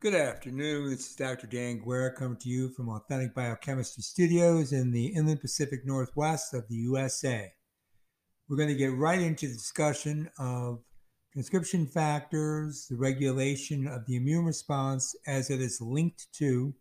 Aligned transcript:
Good 0.00 0.14
afternoon. 0.14 0.90
This 0.90 1.10
is 1.10 1.16
Dr. 1.16 1.48
Dan 1.48 1.82
Guerra 1.84 2.12
coming 2.12 2.38
to 2.38 2.48
you 2.48 2.68
from 2.68 2.88
Authentic 2.88 3.34
Biochemistry 3.34 4.04
Studios 4.04 4.72
in 4.72 4.92
the 4.92 5.06
Inland 5.06 5.40
Pacific 5.40 5.84
Northwest 5.84 6.54
of 6.54 6.68
the 6.68 6.76
USA. 6.76 7.52
We're 8.48 8.58
going 8.58 8.68
to 8.68 8.76
get 8.76 8.96
right 8.96 9.20
into 9.20 9.48
the 9.48 9.54
discussion 9.54 10.30
of 10.38 10.84
transcription 11.32 11.88
factors, 11.88 12.86
the 12.88 12.94
regulation 12.94 13.88
of 13.88 14.06
the 14.06 14.14
immune 14.14 14.44
response 14.44 15.16
as 15.26 15.50
it 15.50 15.60
is 15.60 15.80
linked 15.80 16.32
to 16.34 16.72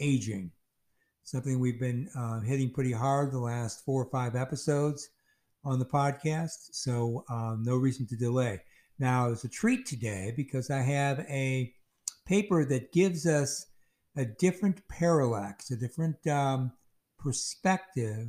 aging. 0.00 0.52
Something 1.24 1.58
we've 1.58 1.80
been 1.80 2.08
uh, 2.16 2.38
hitting 2.38 2.70
pretty 2.70 2.92
hard 2.92 3.32
the 3.32 3.40
last 3.40 3.84
four 3.84 4.04
or 4.04 4.10
five 4.10 4.36
episodes 4.36 5.08
on 5.64 5.80
the 5.80 5.86
podcast, 5.86 6.68
so 6.70 7.24
um, 7.28 7.64
no 7.66 7.74
reason 7.74 8.06
to 8.06 8.16
delay. 8.16 8.60
Now, 9.00 9.32
it's 9.32 9.42
a 9.42 9.48
treat 9.48 9.86
today 9.86 10.32
because 10.36 10.70
I 10.70 10.82
have 10.82 11.18
a 11.28 11.74
paper 12.26 12.64
that 12.64 12.92
gives 12.92 13.26
us 13.26 13.66
a 14.16 14.24
different 14.24 14.86
parallax, 14.88 15.70
a 15.70 15.76
different 15.76 16.26
um, 16.26 16.72
perspective 17.18 18.28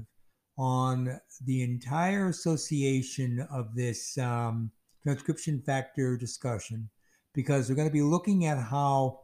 on 0.58 1.20
the 1.44 1.62
entire 1.62 2.28
association 2.28 3.46
of 3.52 3.76
this 3.76 4.18
um, 4.18 4.72
transcription 5.04 5.62
factor 5.62 6.18
discussion, 6.18 6.90
because 7.34 7.70
we're 7.70 7.76
going 7.76 7.88
to 7.88 7.94
be 7.94 8.02
looking 8.02 8.46
at 8.46 8.58
how 8.58 9.20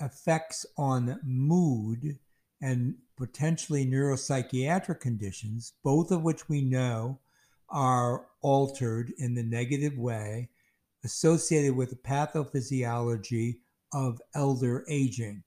effects 0.00 0.64
on 0.76 1.18
mood 1.24 2.18
and 2.60 2.94
potentially 3.16 3.86
neuropsychiatric 3.86 5.00
conditions, 5.00 5.72
both 5.82 6.10
of 6.10 6.22
which 6.22 6.48
we 6.48 6.60
know 6.60 7.18
are 7.70 8.26
altered 8.40 9.12
in 9.18 9.34
the 9.34 9.42
negative 9.42 9.98
way, 9.98 10.48
associated 11.04 11.76
with 11.76 11.90
the 11.90 11.96
pathophysiology 11.96 13.58
of 13.92 14.20
elder 14.34 14.84
aging. 14.88 15.42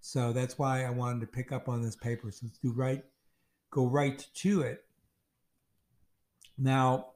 So 0.00 0.32
that's 0.32 0.58
why 0.58 0.84
I 0.84 0.90
wanted 0.90 1.20
to 1.20 1.26
pick 1.26 1.50
up 1.50 1.68
on 1.68 1.82
this 1.82 1.96
paper. 1.96 2.30
So 2.30 2.46
let's 2.46 2.58
do 2.58 2.72
right, 2.72 3.04
go 3.70 3.86
right 3.86 4.24
to 4.34 4.60
it. 4.62 4.84
Now, 6.58 7.08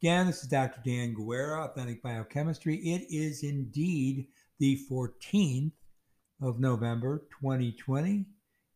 again, 0.00 0.26
this 0.26 0.42
is 0.42 0.48
Dr. 0.48 0.80
Dan 0.84 1.12
Guerra, 1.14 1.64
Authentic 1.64 2.02
Biochemistry. 2.02 2.76
It 2.76 3.06
is 3.10 3.42
indeed 3.42 4.28
the 4.58 4.80
14th 4.90 5.72
of 6.40 6.60
November, 6.60 7.26
2020. 7.40 8.26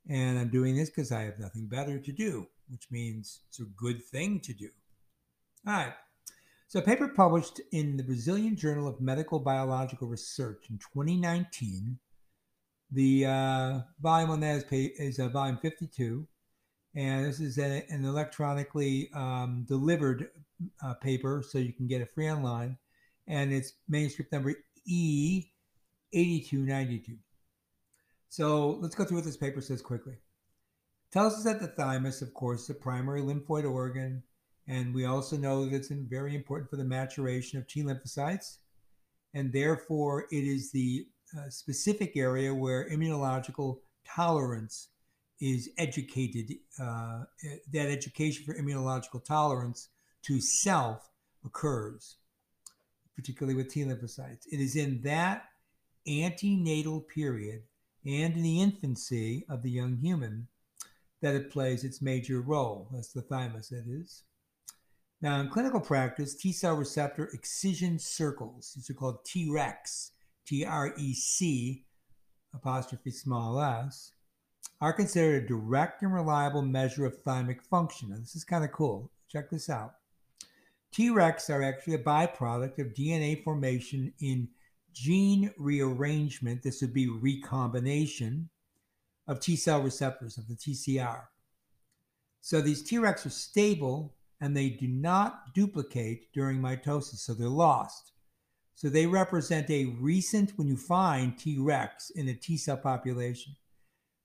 And 0.08 0.38
I'm 0.38 0.48
doing 0.48 0.77
this 0.77 0.91
because 0.91 1.12
I 1.12 1.22
have 1.22 1.38
nothing 1.38 1.66
better 1.66 1.98
to 1.98 2.12
do, 2.12 2.48
which 2.69 2.88
means 2.91 3.41
it's 3.48 3.60
a 3.60 3.64
good 3.77 4.04
thing 4.04 4.41
to 4.41 4.52
do. 4.52 4.70
All 5.66 5.75
right. 5.75 5.92
So, 6.70 6.78
a 6.78 6.82
paper 6.82 7.08
published 7.08 7.60
in 7.72 7.96
the 7.96 8.04
Brazilian 8.04 8.54
Journal 8.54 8.86
of 8.86 9.00
Medical 9.00 9.40
Biological 9.40 10.06
Research 10.06 10.66
in 10.70 10.78
2019. 10.78 11.98
The 12.92 13.26
uh, 13.26 13.80
volume 14.00 14.30
on 14.30 14.38
that 14.38 14.54
is, 14.54 14.64
is 14.70 15.18
uh, 15.18 15.30
volume 15.30 15.58
52, 15.60 16.28
and 16.94 17.26
this 17.26 17.41
is 17.41 17.58
a, 17.58 17.84
an 17.88 18.04
electronically 18.04 19.10
um, 19.14 19.64
delivered 19.66 20.28
uh, 20.80 20.94
paper, 20.94 21.42
so 21.44 21.58
you 21.58 21.72
can 21.72 21.88
get 21.88 22.02
it 22.02 22.14
free 22.14 22.30
online, 22.30 22.78
and 23.26 23.52
it's 23.52 23.72
manuscript 23.88 24.30
number 24.30 24.54
E8292. 24.88 27.18
So 28.28 28.78
let's 28.80 28.94
go 28.94 29.04
through 29.04 29.16
what 29.16 29.24
this 29.24 29.36
paper 29.36 29.60
says 29.60 29.82
quickly. 29.82 30.18
Tells 31.10 31.34
us 31.34 31.42
that 31.42 31.58
the 31.58 31.66
thymus, 31.66 32.22
of 32.22 32.32
course, 32.32 32.60
is 32.60 32.68
the 32.68 32.74
primary 32.74 33.22
lymphoid 33.22 33.68
organ 33.68 34.22
and 34.70 34.94
we 34.94 35.04
also 35.04 35.36
know 35.36 35.64
that 35.64 35.74
it's 35.74 35.88
very 35.88 36.36
important 36.36 36.70
for 36.70 36.76
the 36.76 36.84
maturation 36.84 37.58
of 37.58 37.66
T 37.66 37.82
lymphocytes. 37.82 38.58
And 39.34 39.52
therefore, 39.52 40.26
it 40.30 40.44
is 40.44 40.70
the 40.70 41.06
uh, 41.36 41.50
specific 41.50 42.16
area 42.16 42.54
where 42.54 42.88
immunological 42.88 43.78
tolerance 44.06 44.91
is 45.41 45.70
educated, 45.76 46.52
uh, 46.80 47.22
that 47.72 47.91
education 47.91 48.44
for 48.44 48.54
immunological 48.54 49.25
tolerance 49.25 49.88
to 50.26 50.41
self 50.41 51.10
occurs, 51.44 52.19
particularly 53.16 53.56
with 53.56 53.70
T 53.70 53.84
lymphocytes. 53.84 54.47
It 54.53 54.60
is 54.60 54.76
in 54.76 55.00
that 55.03 55.47
antenatal 56.06 57.00
period 57.00 57.62
and 58.04 58.36
in 58.36 58.42
the 58.42 58.60
infancy 58.62 59.44
of 59.48 59.64
the 59.64 59.70
young 59.70 59.97
human 59.97 60.47
that 61.22 61.34
it 61.34 61.50
plays 61.50 61.82
its 61.82 62.00
major 62.00 62.41
role. 62.41 62.88
That's 62.92 63.12
the 63.12 63.22
thymus, 63.22 63.70
that 63.70 63.84
is. 63.88 64.22
Now, 65.22 65.38
in 65.41 65.48
clinical 65.50 65.81
practice, 65.81 66.34
T 66.34 66.53
cell 66.53 66.75
receptor 66.75 67.28
excision 67.34 67.98
circles, 67.98 68.72
these 68.75 68.88
are 68.88 68.94
called 68.94 69.25
Trecs, 69.25 70.10
T 70.47 70.64
R 70.64 70.94
E 70.97 71.12
C 71.14 71.84
apostrophe 72.54 73.10
small 73.10 73.60
s, 73.60 74.12
are 74.80 74.92
considered 74.92 75.44
a 75.44 75.47
direct 75.47 76.03
and 76.03 76.12
reliable 76.12 76.62
measure 76.62 77.04
of 77.04 77.22
thymic 77.22 77.62
function. 77.62 78.10
Now, 78.10 78.16
this 78.16 78.34
is 78.34 78.44
kind 78.44 78.64
of 78.64 78.72
cool. 78.72 79.10
Check 79.28 79.50
this 79.50 79.69
out. 79.69 79.94
Trecs 80.92 81.50
are 81.50 81.62
actually 81.62 81.94
a 81.94 82.03
byproduct 82.03 82.78
of 82.78 82.94
DNA 82.94 83.44
formation 83.44 84.12
in 84.20 84.48
gene 84.92 85.53
rearrangement. 85.59 86.62
This 86.62 86.80
would 86.80 86.94
be 86.94 87.09
recombination 87.09 88.48
of 89.28 89.38
T 89.38 89.54
cell 89.54 89.82
receptors, 89.82 90.38
of 90.38 90.48
the 90.48 90.54
TCR. 90.54 91.25
So 92.41 92.60
these 92.60 92.82
Trecs 92.82 93.26
are 93.26 93.30
stable 93.30 94.14
and 94.41 94.56
they 94.56 94.71
do 94.71 94.89
not 94.89 95.55
duplicate 95.55 96.33
during 96.33 96.61
mitosis, 96.61 97.19
so 97.19 97.34
they're 97.34 97.49
lost. 97.49 98.12
So 98.75 98.89
they 98.89 99.06
represent 99.06 99.69
a 99.69 99.84
recent, 99.84 100.53
when 100.56 100.67
you 100.67 100.77
find 100.77 101.37
Trecs 101.37 102.11
in 102.15 102.28
a 102.28 102.34
T 102.34 102.56
cell 102.56 102.78
population, 102.78 103.55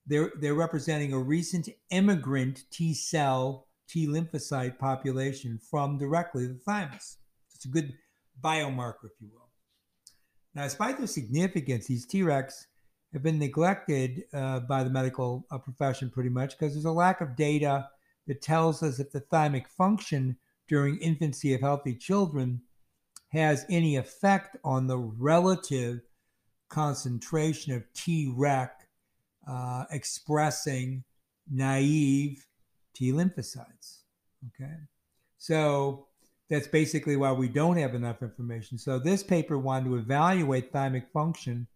they're, 0.08 0.32
they're 0.40 0.54
representing 0.54 1.12
a 1.12 1.20
recent 1.20 1.68
immigrant 1.90 2.64
T 2.72 2.94
cell, 2.94 3.68
T 3.90 4.08
lymphocyte 4.08 4.78
population 4.80 5.60
from 5.70 5.98
directly 5.98 6.48
the 6.48 6.60
thymus. 6.66 7.18
It's 7.54 7.66
a 7.66 7.70
good 7.70 7.94
biomarker, 8.42 9.06
if 9.06 9.20
you 9.20 9.30
will. 9.34 9.50
Now, 10.54 10.64
despite 10.64 10.98
their 10.98 11.08
significance, 11.08 11.88
these 11.88 12.08
Trecs 12.08 12.66
have 13.12 13.24
been 13.24 13.40
neglected 13.40 14.24
uh, 14.34 14.62
by 14.62 14.84
the 14.84 14.90
medical 14.90 15.46
uh, 15.52 15.58
profession 15.58 16.10
pretty 16.10 16.30
much 16.30 16.58
because 16.58 16.74
there's 16.74 16.86
a 16.86 16.92
lack 16.92 17.20
of 17.20 17.36
data 17.36 17.90
that 18.28 18.42
tells 18.42 18.82
us 18.84 19.00
if 19.00 19.12
the 19.12 19.22
thymic 19.22 19.68
function 19.68 20.38
during 20.68 20.98
infancy 20.98 21.54
of 21.54 21.62
healthy 21.62 21.96
children 21.96 22.62
has 23.30 23.66
any 23.70 23.96
effect 23.96 24.58
on 24.64 24.88
the 24.88 24.98
relative 24.98 26.02
concentration 26.70 27.74
of 27.74 27.84
Trec 27.94 28.70
uh, 29.48 29.86
expressing 29.92 31.04
naive 31.52 32.46
T 32.94 33.12
lymphocytes. 33.12 34.00
Okay. 34.48 34.74
So 35.38 36.08
that's 36.50 36.68
basically 36.68 37.16
why 37.16 37.32
we 37.32 37.48
don't 37.48 37.78
have 37.78 37.96
enough 37.96 38.22
information. 38.22 38.78
So 38.78 39.00
this 39.00 39.24
paper 39.24 39.58
wanted 39.58 39.90
to 39.90 39.96
evaluate 39.98 40.72
thymic 40.72 41.12
function 41.12 41.68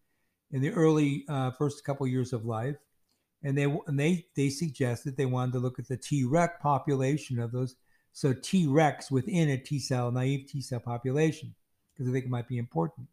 in 0.52 0.62
the 0.62 0.72
early 0.72 1.26
uh, 1.28 1.52
first 1.52 1.84
couple 1.84 2.08
years 2.08 2.34
of 2.34 2.46
life 2.46 2.78
and 3.44 3.58
they 3.58 3.64
and 3.64 4.00
they 4.00 4.26
they 4.36 4.50
suggested 4.50 5.16
they 5.16 5.26
wanted 5.26 5.54
to 5.54 5.60
look 5.60 5.80
at 5.80 5.88
the 5.88 5.98
Trec 5.98 6.60
population 6.60 7.40
of 7.40 7.52
those. 7.52 7.76
So 8.12 8.34
Trecs 8.34 9.12
within 9.12 9.50
a 9.50 9.58
T 9.58 9.80
cell 9.80 10.12
naive 10.12 10.48
T 10.48 10.62
cell 10.62 10.80
population 10.80 11.56
because 11.94 12.10
I 12.10 12.14
think 12.14 12.26
it 12.26 12.32
might 12.32 12.48
be 12.48 12.58
important. 12.58 13.08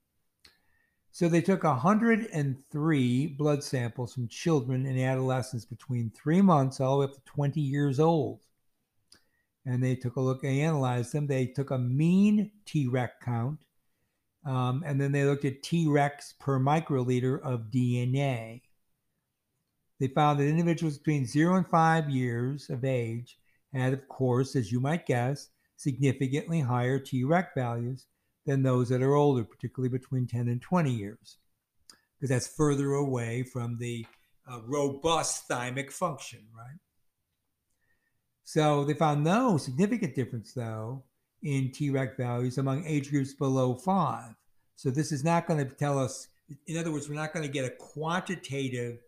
So 1.10 1.28
they 1.28 1.40
took 1.40 1.64
103 1.64 3.26
blood 3.28 3.64
samples 3.64 4.12
from 4.12 4.28
children 4.28 4.84
and 4.84 5.00
adolescents 5.00 5.64
between 5.64 6.10
three 6.10 6.42
months 6.42 6.78
all 6.78 6.98
the 6.98 7.06
way 7.06 7.10
up 7.10 7.14
to 7.14 7.20
20 7.24 7.58
years 7.58 7.98
old. 7.98 8.40
And 9.64 9.82
they 9.82 9.96
took 9.96 10.16
a 10.16 10.20
look, 10.20 10.42
they 10.42 10.60
analyzed 10.60 11.12
them. 11.12 11.26
They 11.26 11.46
took 11.46 11.70
a 11.70 11.78
mean 11.78 12.50
Trec 12.66 13.12
count, 13.22 13.58
um, 14.44 14.84
and 14.86 15.00
then 15.00 15.10
they 15.10 15.24
looked 15.24 15.44
at 15.44 15.62
Trecs 15.62 16.38
per 16.38 16.60
microliter 16.60 17.40
of 17.40 17.70
DNA. 17.70 18.60
They 19.98 20.08
found 20.08 20.38
that 20.38 20.48
individuals 20.48 20.98
between 20.98 21.26
zero 21.26 21.56
and 21.56 21.66
five 21.66 22.10
years 22.10 22.68
of 22.68 22.84
age 22.84 23.38
had, 23.72 23.92
of 23.92 24.08
course, 24.08 24.56
as 24.56 24.70
you 24.70 24.80
might 24.80 25.06
guess, 25.06 25.48
significantly 25.76 26.60
higher 26.60 26.98
Trec 26.98 27.48
values 27.54 28.06
than 28.44 28.62
those 28.62 28.88
that 28.88 29.02
are 29.02 29.14
older, 29.14 29.44
particularly 29.44 29.90
between 29.90 30.26
10 30.26 30.48
and 30.48 30.62
20 30.62 30.90
years, 30.90 31.38
because 32.16 32.30
that's 32.30 32.46
further 32.46 32.92
away 32.92 33.42
from 33.42 33.78
the 33.78 34.06
uh, 34.50 34.60
robust 34.66 35.48
thymic 35.48 35.90
function, 35.90 36.40
right? 36.56 36.78
So 38.44 38.84
they 38.84 38.94
found 38.94 39.24
no 39.24 39.56
significant 39.56 40.14
difference, 40.14 40.52
though, 40.52 41.02
in 41.42 41.70
Trec 41.70 42.16
values 42.16 42.58
among 42.58 42.86
age 42.86 43.10
groups 43.10 43.34
below 43.34 43.74
five. 43.74 44.34
So 44.76 44.90
this 44.90 45.10
is 45.10 45.24
not 45.24 45.46
going 45.46 45.66
to 45.66 45.74
tell 45.74 45.98
us, 45.98 46.28
in 46.66 46.76
other 46.76 46.92
words, 46.92 47.08
we're 47.08 47.16
not 47.16 47.32
going 47.32 47.44
to 47.44 47.52
get 47.52 47.64
a 47.64 47.70
quantitative 47.70 48.98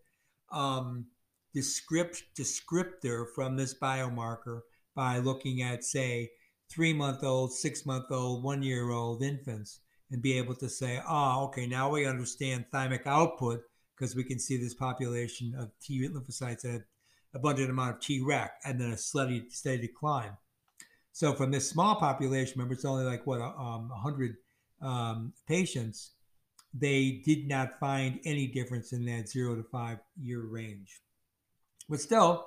um, 0.51 1.05
descript, 1.53 2.23
descriptor 2.37 3.25
from 3.33 3.55
this 3.55 3.73
biomarker 3.77 4.61
by 4.95 5.17
looking 5.19 5.61
at, 5.61 5.83
say, 5.83 6.31
three 6.69 6.93
month 6.93 7.23
old, 7.23 7.53
six 7.53 7.85
month 7.85 8.11
old, 8.11 8.43
one 8.43 8.63
year 8.63 8.91
old 8.91 9.23
infants 9.23 9.79
and 10.11 10.21
be 10.21 10.37
able 10.37 10.55
to 10.55 10.69
say, 10.69 11.01
oh, 11.07 11.45
okay, 11.45 11.67
now 11.67 11.89
we 11.89 12.05
understand 12.05 12.65
thymic 12.73 13.05
output 13.05 13.61
because 13.95 14.15
we 14.15 14.23
can 14.23 14.39
see 14.39 14.57
this 14.57 14.73
population 14.73 15.53
of 15.57 15.71
T 15.81 16.07
lymphocytes 16.07 16.61
that 16.61 16.71
have 16.71 16.81
abundant 17.33 17.69
amount 17.69 17.95
of 17.95 18.01
Trec 18.01 18.49
and 18.65 18.79
then 18.79 18.91
a 18.91 18.97
steady, 18.97 19.45
steady 19.49 19.81
decline. 19.87 20.31
So 21.11 21.33
from 21.33 21.51
this 21.51 21.69
small 21.69 21.95
population, 21.95 22.53
remember 22.55 22.73
it's 22.73 22.85
only 22.85 23.03
like 23.03 23.27
what 23.27 23.41
um, 23.41 23.89
100 23.89 24.35
um, 24.81 25.33
patients, 25.47 26.11
they 26.73 27.21
did 27.25 27.47
not 27.47 27.79
find 27.79 28.19
any 28.25 28.47
difference 28.47 28.93
in 28.93 29.05
that 29.05 29.29
zero 29.29 29.55
to 29.55 29.63
five 29.63 29.99
year 30.21 30.41
range. 30.41 31.01
But 31.89 31.99
still, 31.99 32.45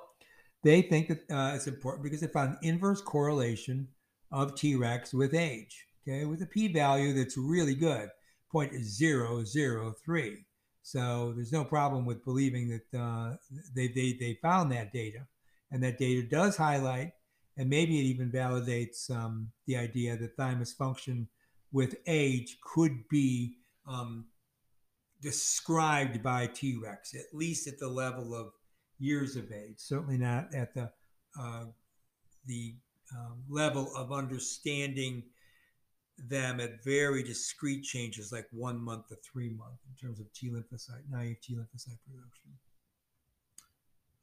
they 0.63 0.81
think 0.81 1.09
that 1.09 1.19
uh, 1.29 1.55
it's 1.55 1.67
important 1.67 2.03
because 2.03 2.21
they 2.21 2.27
found 2.27 2.57
inverse 2.61 3.01
correlation 3.01 3.89
of 4.31 4.55
Trecs 4.55 5.13
with 5.13 5.33
age, 5.33 5.85
okay, 6.07 6.25
with 6.25 6.41
a 6.41 6.45
p 6.45 6.67
value 6.69 7.13
that's 7.13 7.37
really 7.37 7.75
good 7.75 8.09
0.003. 8.53 10.35
So 10.81 11.33
there's 11.35 11.51
no 11.51 11.63
problem 11.63 12.05
with 12.05 12.25
believing 12.25 12.69
that 12.69 12.99
uh, 12.99 13.35
they, 13.75 13.87
they, 13.87 14.17
they 14.19 14.37
found 14.41 14.71
that 14.71 14.93
data. 14.93 15.25
And 15.71 15.81
that 15.83 15.97
data 15.97 16.27
does 16.27 16.55
highlight, 16.55 17.13
and 17.57 17.69
maybe 17.69 17.99
it 17.99 18.03
even 18.03 18.31
validates 18.31 19.09
um, 19.09 19.51
the 19.65 19.77
idea 19.77 20.15
that 20.17 20.35
thymus 20.37 20.73
function 20.73 21.27
with 21.71 21.95
age 22.05 22.57
could 22.61 23.07
be 23.09 23.57
um, 23.87 24.25
described 25.21 26.21
by 26.21 26.47
Trecs, 26.47 27.15
at 27.15 27.33
least 27.33 27.67
at 27.67 27.79
the 27.79 27.87
level 27.87 28.35
of 28.35 28.51
years 28.99 29.35
of 29.35 29.51
age. 29.51 29.77
Certainly 29.77 30.17
not 30.17 30.53
at 30.53 30.73
the 30.73 30.91
uh, 31.39 31.65
the 32.45 32.75
um, 33.15 33.43
level 33.49 33.91
of 33.95 34.11
understanding 34.11 35.23
them 36.17 36.59
at 36.59 36.83
very 36.83 37.23
discrete 37.23 37.83
changes, 37.83 38.31
like 38.31 38.47
one 38.51 38.79
month 38.79 39.07
to 39.07 39.15
three 39.15 39.49
month 39.49 39.79
in 39.89 39.95
terms 39.95 40.19
of 40.19 40.31
T 40.33 40.49
lymphocyte, 40.49 41.09
naive 41.09 41.37
T 41.41 41.55
lymphocyte 41.55 41.97
production. 42.05 42.51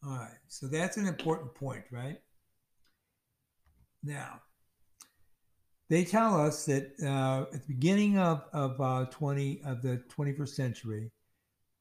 All 0.04 0.16
right, 0.16 0.38
so 0.48 0.66
that's 0.66 0.96
an 0.96 1.06
important 1.06 1.54
point, 1.54 1.84
right? 1.90 2.18
Now, 4.02 4.40
they 5.90 6.04
tell 6.04 6.40
us 6.40 6.64
that 6.66 6.92
uh, 7.02 7.52
at 7.52 7.66
the 7.66 7.74
beginning 7.74 8.16
of, 8.16 8.44
of 8.52 8.80
uh, 8.80 9.06
20 9.10 9.60
of 9.64 9.82
the 9.82 10.00
21st 10.08 10.48
century, 10.48 11.10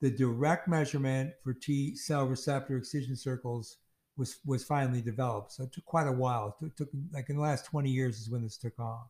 the 0.01 0.09
direct 0.09 0.67
measurement 0.67 1.31
for 1.43 1.53
T 1.53 1.95
cell 1.95 2.25
receptor 2.25 2.75
excision 2.75 3.15
circles 3.15 3.77
was 4.17 4.39
was 4.45 4.63
finally 4.63 5.01
developed. 5.01 5.53
So 5.53 5.63
it 5.63 5.71
took 5.71 5.85
quite 5.85 6.07
a 6.07 6.11
while. 6.11 6.57
It 6.61 6.75
took, 6.75 6.89
like 7.13 7.29
in 7.29 7.35
the 7.35 7.41
last 7.41 7.65
20 7.65 7.89
years 7.89 8.19
is 8.19 8.29
when 8.29 8.41
this 8.41 8.57
took 8.57 8.77
off. 8.79 9.05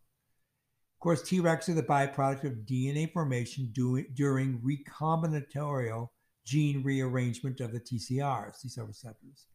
Of 0.96 1.00
course, 1.00 1.22
Trecs 1.22 1.69
are 1.69 1.74
the 1.74 1.81
byproduct 1.81 2.44
of 2.44 2.66
DNA 2.66 3.12
formation 3.12 3.72
during 3.74 4.60
recombinatorial 4.60 6.10
gene 6.45 6.84
rearrangement 6.84 7.62
of 7.62 7.72
the 7.72 7.80
TCRs, 7.80 8.62
T 8.62 8.68
cell 8.68 8.86
receptors. 8.86 9.45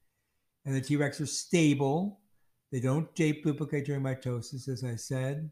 And 0.64 0.74
the 0.74 0.80
Trecs 0.80 1.20
are 1.20 1.26
stable. 1.26 2.20
They 2.74 2.80
don't 2.80 3.14
duplicate 3.14 3.84
during 3.86 4.02
mitosis, 4.02 4.66
as 4.66 4.82
I 4.82 4.96
said. 4.96 5.48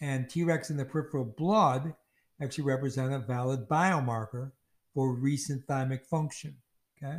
And 0.00 0.28
Trecs 0.28 0.70
in 0.70 0.76
the 0.76 0.84
peripheral 0.84 1.24
blood 1.24 1.92
actually 2.40 2.62
represent 2.62 3.12
a 3.12 3.18
valid 3.18 3.68
biomarker 3.68 4.52
for 4.94 5.12
recent 5.12 5.66
thymic 5.66 6.06
function. 6.06 6.54
Okay. 6.96 7.18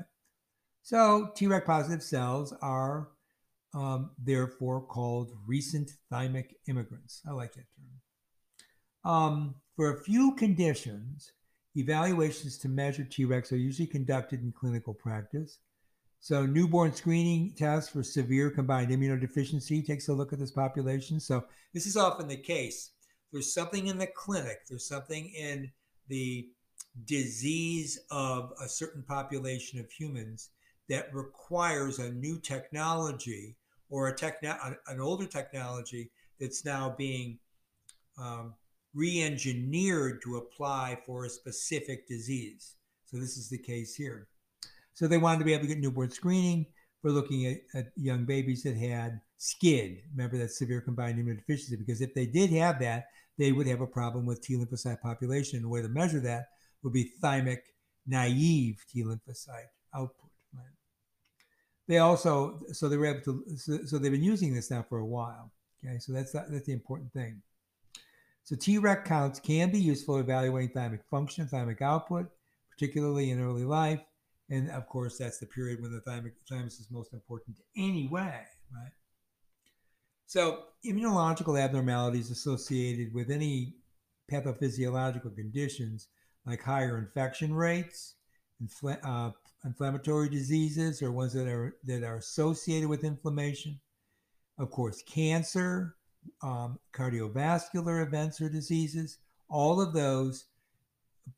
So 0.82 1.34
Trec 1.36 1.66
positive 1.66 2.02
cells 2.02 2.54
are 2.62 3.10
um, 3.74 4.12
therefore 4.18 4.80
called 4.80 5.34
recent 5.46 5.92
thymic 6.10 6.54
immigrants. 6.70 7.22
I 7.28 7.32
like 7.32 7.52
that 7.56 7.66
term. 7.76 9.12
Um, 9.14 9.56
for 9.76 9.92
a 9.92 10.04
few 10.06 10.36
conditions, 10.36 11.34
evaluations 11.76 12.58
to 12.60 12.70
measure 12.70 13.04
Trecs 13.04 13.52
are 13.52 13.58
usually 13.58 13.88
conducted 13.88 14.42
in 14.42 14.54
clinical 14.54 14.94
practice. 14.94 15.60
So, 16.24 16.46
newborn 16.46 16.94
screening 16.94 17.52
tests 17.52 17.90
for 17.90 18.02
severe 18.02 18.50
combined 18.50 18.92
immunodeficiency 18.92 19.86
takes 19.86 20.08
a 20.08 20.14
look 20.14 20.32
at 20.32 20.40
this 20.40 20.52
population. 20.52 21.20
So, 21.20 21.44
this 21.74 21.86
is 21.86 21.98
often 21.98 22.30
the 22.30 22.38
case. 22.38 22.92
There's 23.34 23.54
something 23.54 23.88
in 23.88 23.98
the 23.98 24.08
clinic, 24.08 24.60
there's 24.70 24.88
something 24.88 25.34
in 25.38 25.70
the 26.08 26.48
disease 27.04 28.00
of 28.10 28.54
a 28.64 28.70
certain 28.70 29.04
population 29.04 29.82
of 29.82 29.92
humans 29.92 30.52
that 30.88 31.14
requires 31.14 32.00
a 32.00 32.14
new 32.14 32.40
technology 32.40 33.58
or 33.90 34.08
a 34.08 34.16
techno- 34.16 34.78
an 34.88 35.02
older 35.02 35.26
technology 35.26 36.10
that's 36.40 36.64
now 36.64 36.96
being 36.98 37.38
um, 38.18 38.54
re-engineered 38.94 40.22
to 40.22 40.38
apply 40.38 40.98
for 41.06 41.26
a 41.26 41.30
specific 41.30 42.08
disease. 42.08 42.76
So 43.08 43.18
this 43.18 43.36
is 43.36 43.50
the 43.50 43.58
case 43.58 43.94
here. 43.94 44.30
So 44.94 45.08
they 45.08 45.18
wanted 45.18 45.40
to 45.40 45.46
be 45.46 45.54
able 45.54 45.64
to 45.64 45.68
get 45.68 45.80
newborn 45.80 46.12
screening 46.12 46.68
for 47.02 47.12
looking 47.12 47.46
at, 47.48 47.58
at 47.74 47.92
young 47.96 48.26
babies 48.26 48.64
that 48.64 48.78
had 48.78 49.20
SCID. 49.40 50.04
Remember 50.16 50.38
that 50.38 50.52
severe 50.52 50.82
combined 50.82 51.20
immunodeficiency, 51.20 51.78
because 51.78 52.02
if 52.02 52.14
they 52.14 52.26
did 52.26 52.50
have 52.52 52.80
that, 52.80 53.08
they 53.38 53.52
would 53.52 53.68
have 53.68 53.82
a 53.82 53.88
problem 53.88 54.26
with 54.26 54.42
T 54.42 54.56
lymphocyte 54.56 55.02
population. 55.02 55.58
And 55.58 55.66
the 55.66 55.70
way 55.70 55.82
to 55.82 55.90
measure 55.90 56.20
that 56.22 56.48
would 56.84 56.94
be 56.94 57.12
thymic 57.22 57.60
naive 58.06 58.84
T 58.90 59.04
lymphocyte 59.04 59.72
output. 59.96 60.30
Right? 60.54 60.64
They 61.88 61.98
also, 61.98 62.62
so 62.72 62.88
they 62.88 62.98
were 62.98 63.08
able 63.08 63.22
to, 63.22 63.44
so, 63.58 63.80
so 63.86 63.98
they've 63.98 64.12
been 64.12 64.24
using 64.24 64.54
this 64.54 64.72
now 64.72 64.86
for 64.88 65.00
a 65.00 65.06
while. 65.06 65.52
Okay, 65.86 66.00
so 66.00 66.14
that's 66.14 66.32
that's 66.32 66.66
the 66.66 66.72
important 66.72 67.12
thing. 67.12 67.42
So 68.46 68.56
Trec 68.56 69.06
counts 69.06 69.40
can 69.40 69.72
be 69.72 69.80
useful 69.80 70.18
evaluating 70.18 70.70
thymic 70.70 71.00
function, 71.10 71.48
thymic 71.48 71.82
output, 71.82 72.30
particularly 72.70 73.32
in 73.32 73.42
early 73.42 73.66
life. 73.66 74.02
And 74.50 74.70
of 74.72 74.88
course, 74.88 75.18
that's 75.18 75.40
the 75.40 75.46
period 75.46 75.82
when 75.82 75.92
the 75.92 76.02
thymus 76.02 76.80
is 76.80 76.88
most 76.92 77.14
important 77.14 77.58
anyway, 77.78 78.42
right? 78.74 78.92
So 80.26 80.64
immunological 80.86 81.60
abnormalities 81.62 82.30
associated 82.30 83.14
with 83.14 83.30
any 83.30 83.76
pathophysiological 84.32 85.36
conditions 85.36 86.08
like 86.46 86.62
higher 86.62 86.98
infection 86.98 87.54
rates, 87.54 88.16
infl- 88.62 89.00
uh, 89.04 89.32
inflammatory 89.64 90.30
diseases 90.30 91.02
or 91.02 91.12
ones 91.12 91.34
that 91.34 91.48
are 91.48 91.78
that 91.86 92.04
are 92.04 92.18
associated 92.18 92.90
with 92.90 93.04
inflammation. 93.04 93.80
Of 94.58 94.72
course, 94.72 95.02
cancer, 95.04 95.96
um, 96.42 96.80
cardiovascular 96.94 98.06
events 98.06 98.42
or 98.42 98.50
diseases, 98.50 99.18
all 99.50 99.82
of 99.82 99.94
those, 99.94 100.46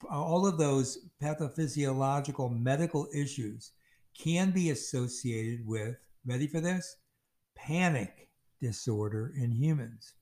all 0.10 0.46
of 0.48 0.57
those 0.57 1.00
pathophysiological 1.21 2.52
medical 2.57 3.07
issues 3.14 3.71
can 4.18 4.52
be 4.52 4.69
associated 4.69 5.66
with, 5.66 5.98
ready 6.26 6.48
for 6.48 6.59
this, 6.59 6.98
panic 7.56 8.30
disorder 8.62 9.33
in 9.36 9.52
humans. 9.52 10.14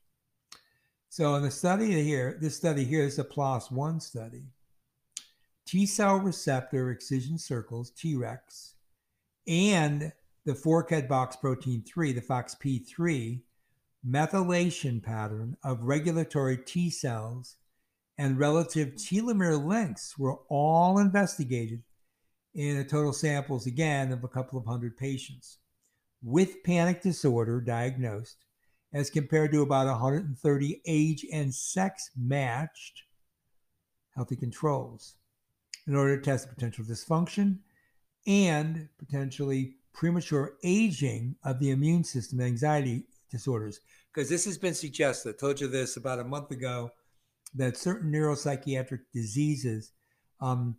So 1.10 1.36
in 1.36 1.44
the 1.44 1.52
study 1.52 2.04
here, 2.04 2.38
this 2.42 2.56
study 2.56 2.84
here 2.84 3.04
is 3.04 3.20
a 3.20 3.24
PLOS 3.24 3.72
one 3.72 4.00
study. 4.00 4.48
T 5.66 5.86
cell 5.86 6.18
receptor 6.18 6.90
excision 6.92 7.38
circles, 7.38 7.92
Trecs, 7.92 8.74
and 9.48 10.12
the 10.46 10.56
fork 10.56 10.90
head 10.90 11.08
box 11.08 11.36
protein 11.36 11.84
3, 11.84 12.14
the 12.14 12.22
FOXP3, 12.22 13.42
methylation 14.06 15.02
pattern 15.02 15.56
of 15.64 15.84
regulatory 15.84 16.58
T 16.58 16.90
cells 16.90 17.56
and 18.18 18.38
relative 18.38 18.94
telomere 18.94 19.64
lengths 19.64 20.18
were 20.18 20.38
all 20.50 21.00
investigated 21.00 21.84
in 22.54 22.78
a 22.78 22.84
total 22.84 23.14
samples 23.14 23.66
again 23.66 24.12
of 24.12 24.24
a 24.24 24.28
couple 24.28 24.60
of 24.60 24.66
hundred 24.66 24.96
patients 24.98 25.58
with 26.22 26.64
panic 26.64 27.02
disorder 27.02 27.60
diagnosed 27.60 28.46
as 28.94 29.10
compared 29.10 29.52
to 29.52 29.62
about 29.62 29.88
130 29.88 30.82
age 30.86 31.26
and 31.34 31.54
sex 31.54 32.12
matched 32.16 33.04
healthy 34.16 34.36
controls 34.36 35.16
in 35.88 35.96
order 35.96 36.16
to 36.16 36.22
test 36.22 36.48
potential 36.48 36.86
dysfunction 36.86 37.58
and 38.28 38.88
potentially 39.00 39.76
premature 39.94 40.54
aging 40.64 41.36
of 41.44 41.60
the 41.60 41.72
immune 41.72 42.04
system 42.04 42.40
anxiety 42.40 43.04
disorders. 43.32 43.80
Because 44.14 44.30
this 44.30 44.46
has 44.46 44.58
been 44.58 44.76
suggested. 44.76 45.36
I 45.36 45.38
told 45.38 45.60
you 45.60 45.68
this 45.68 45.98
about 45.98 46.20
a 46.20 46.24
month 46.24 46.52
ago 46.52 46.92
that 47.56 47.78
certain 47.78 48.12
neuropsychiatric 48.12 49.02
diseases 49.14 49.92
um, 50.42 50.76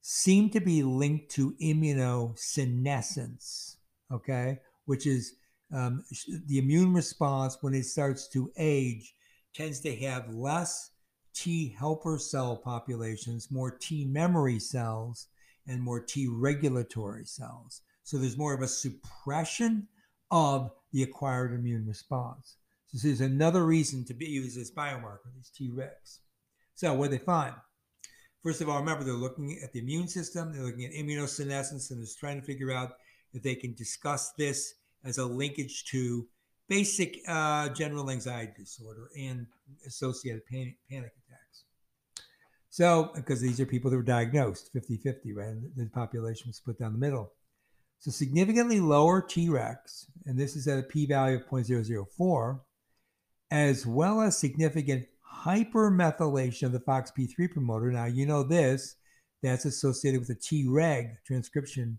seem 0.00 0.50
to 0.50 0.60
be 0.60 0.82
linked 0.82 1.30
to 1.32 1.54
immunosenescence, 1.62 3.76
okay, 4.12 4.58
which 4.84 5.06
is 5.06 5.34
um, 5.72 6.04
the 6.46 6.58
immune 6.58 6.92
response 6.92 7.58
when 7.60 7.74
it 7.74 7.84
starts 7.84 8.28
to 8.28 8.50
age 8.56 9.14
tends 9.54 9.80
to 9.80 9.94
have 9.96 10.34
less 10.34 10.90
T 11.34 11.74
helper 11.78 12.18
cell 12.18 12.56
populations, 12.56 13.50
more 13.50 13.70
T 13.70 14.04
memory 14.04 14.58
cells, 14.58 15.28
and 15.66 15.80
more 15.80 16.00
T 16.00 16.28
regulatory 16.28 17.24
cells. 17.24 17.82
So 18.02 18.18
there's 18.18 18.36
more 18.36 18.54
of 18.54 18.62
a 18.62 18.68
suppression 18.68 19.86
of 20.30 20.70
the 20.92 21.02
acquired 21.02 21.54
immune 21.54 21.86
response. 21.86 22.56
This 22.92 23.04
is 23.04 23.20
another 23.20 23.64
reason 23.64 24.04
to 24.06 24.14
be 24.14 24.26
used 24.26 24.58
as 24.58 24.70
biomarker, 24.70 25.32
these 25.34 25.52
Trecs. 25.56 26.18
So 26.74 26.94
what 26.94 27.10
they 27.10 27.18
find? 27.18 27.54
First 28.42 28.60
of 28.60 28.68
all, 28.68 28.78
remember 28.78 29.04
they're 29.04 29.14
looking 29.14 29.58
at 29.62 29.72
the 29.72 29.80
immune 29.80 30.08
system, 30.08 30.52
they're 30.52 30.64
looking 30.64 30.86
at 30.86 30.92
immunosenescence, 30.92 31.90
and 31.90 32.00
they're 32.00 32.08
trying 32.18 32.40
to 32.40 32.46
figure 32.46 32.72
out 32.72 32.92
if 33.32 33.42
they 33.42 33.54
can 33.54 33.74
discuss 33.74 34.32
this 34.32 34.74
as 35.04 35.18
a 35.18 35.26
linkage 35.26 35.84
to 35.90 36.26
basic 36.68 37.18
uh, 37.28 37.68
general 37.70 38.10
anxiety 38.10 38.52
disorder 38.56 39.08
and 39.18 39.46
associated 39.86 40.46
panic, 40.46 40.76
panic 40.90 41.12
attacks. 41.26 41.64
So, 42.70 43.10
because 43.14 43.40
these 43.40 43.60
are 43.60 43.66
people 43.66 43.90
that 43.90 43.96
were 43.96 44.02
diagnosed 44.02 44.70
50 44.72 44.96
50, 44.96 45.32
right? 45.32 45.48
And 45.48 45.70
the 45.76 45.86
population 45.86 46.48
was 46.48 46.56
split 46.56 46.78
down 46.78 46.92
the 46.92 46.98
middle. 46.98 47.32
So, 47.98 48.10
significantly 48.10 48.80
lower 48.80 49.20
Trecs, 49.20 50.06
and 50.24 50.38
this 50.38 50.56
is 50.56 50.66
at 50.66 50.78
a 50.78 50.82
p 50.82 51.06
value 51.06 51.36
of 51.36 51.46
0.004, 51.46 52.60
as 53.50 53.86
well 53.86 54.20
as 54.20 54.38
significant 54.38 55.06
hypermethylation 55.44 56.64
of 56.64 56.72
the 56.72 56.80
FOXP3 56.80 57.50
promoter. 57.50 57.90
Now, 57.90 58.04
you 58.06 58.26
know 58.26 58.42
this, 58.42 58.96
that's 59.42 59.64
associated 59.64 60.20
with 60.20 60.30
a 60.30 60.34
Treg 60.34 61.16
transcription 61.26 61.98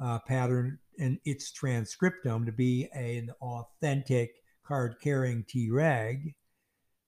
uh, 0.00 0.18
pattern 0.26 0.78
and 0.98 1.18
its 1.24 1.52
transcriptome 1.52 2.44
to 2.46 2.52
be 2.52 2.88
an 2.94 3.30
authentic 3.40 4.32
card 4.66 4.96
carrying 5.02 5.44
Treg. 5.44 6.34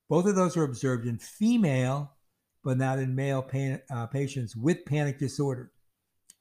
Both 0.09 0.25
of 0.25 0.35
those 0.35 0.57
are 0.57 0.63
observed 0.63 1.07
in 1.07 1.17
female, 1.17 2.11
but 2.63 2.77
not 2.77 2.99
in 2.99 3.15
male 3.15 3.41
pan, 3.41 3.81
uh, 3.91 4.07
patients 4.07 4.55
with 4.55 4.85
panic 4.85 5.19
disorder. 5.19 5.71